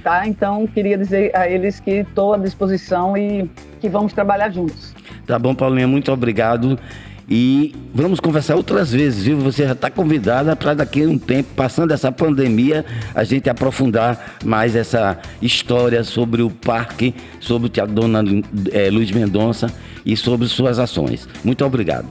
Tá? 0.04 0.28
Então, 0.28 0.68
queria 0.68 0.98
dizer 0.98 1.36
a 1.36 1.50
eles 1.50 1.80
que 1.80 1.92
estou 1.92 2.34
à 2.34 2.38
disposição 2.38 3.18
e 3.18 3.50
que 3.80 3.90
vamos 3.90 4.14
trabalhar 4.14 4.52
juntos. 4.52 4.94
Tá 5.26 5.40
bom, 5.40 5.56
Paulinha, 5.56 5.88
muito 5.88 6.12
obrigado. 6.12 6.80
E 7.28 7.74
vamos 7.94 8.20
conversar 8.20 8.56
outras 8.56 8.92
vezes, 8.92 9.24
viu? 9.24 9.40
Você 9.40 9.66
já 9.66 9.72
está 9.72 9.90
convidada 9.90 10.56
para 10.56 10.76
daqui 10.76 11.04
a 11.04 11.08
um 11.08 11.18
tempo, 11.18 11.50
passando 11.56 11.92
essa 11.92 12.12
pandemia, 12.12 12.86
a 13.16 13.24
gente 13.24 13.50
aprofundar 13.50 14.38
mais 14.44 14.76
essa 14.76 15.18
história 15.42 16.04
sobre 16.04 16.44
o 16.44 16.52
parque, 16.52 17.16
sobre 17.40 17.68
o 17.68 17.70
Teatro 17.70 17.96
Dona 17.96 18.24
é, 18.72 18.90
Luiz 18.92 19.10
Mendonça 19.12 19.74
e 20.06 20.16
sobre 20.16 20.48
suas 20.48 20.78
ações. 20.78 21.28
Muito 21.44 21.66
obrigado. 21.66 22.08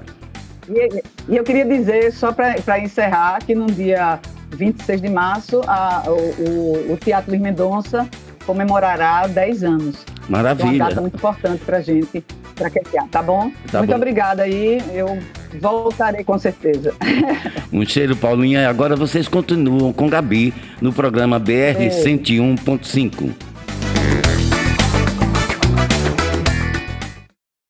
E, 0.69 1.03
e 1.29 1.37
eu 1.37 1.45
queria 1.45 1.65
dizer, 1.65 2.13
só 2.13 2.33
para 2.33 2.81
encerrar, 2.81 3.39
que 3.45 3.55
no 3.55 3.67
dia 3.67 4.19
26 4.57 5.01
de 5.01 5.09
março, 5.09 5.61
a, 5.67 6.03
o, 6.09 6.93
o, 6.93 6.97
Teatro 6.97 7.31
Luiz 7.31 7.43
Mendonça 7.43 8.09
comemorará 8.45 9.29
10 9.29 9.63
anos. 9.63 10.05
Maravilha. 10.29 10.67
É 10.67 10.75
uma 10.75 10.89
data 10.89 11.01
muito 11.01 11.17
importante 11.17 11.65
para 11.65 11.77
a 11.77 11.81
gente 11.81 12.25
traquetear, 12.55 13.07
tá 13.09 13.23
bom? 13.23 13.51
Tá 13.71 13.79
Muito 13.79 13.91
bom. 13.91 13.97
obrigada 13.97 14.43
aí, 14.45 14.81
eu 14.93 15.19
voltarei 15.61 16.25
com 16.25 16.39
certeza. 16.39 16.95
Um 17.73 17.85
cheiro, 17.85 18.15
Paulinha. 18.15 18.69
Agora 18.69 18.95
vocês 18.95 19.27
continuam 19.27 19.93
com 19.93 20.09
Gabi 20.09 20.55
no 20.81 20.93
programa 20.93 21.41
BR 21.41 21.91
101.5. 21.91 23.33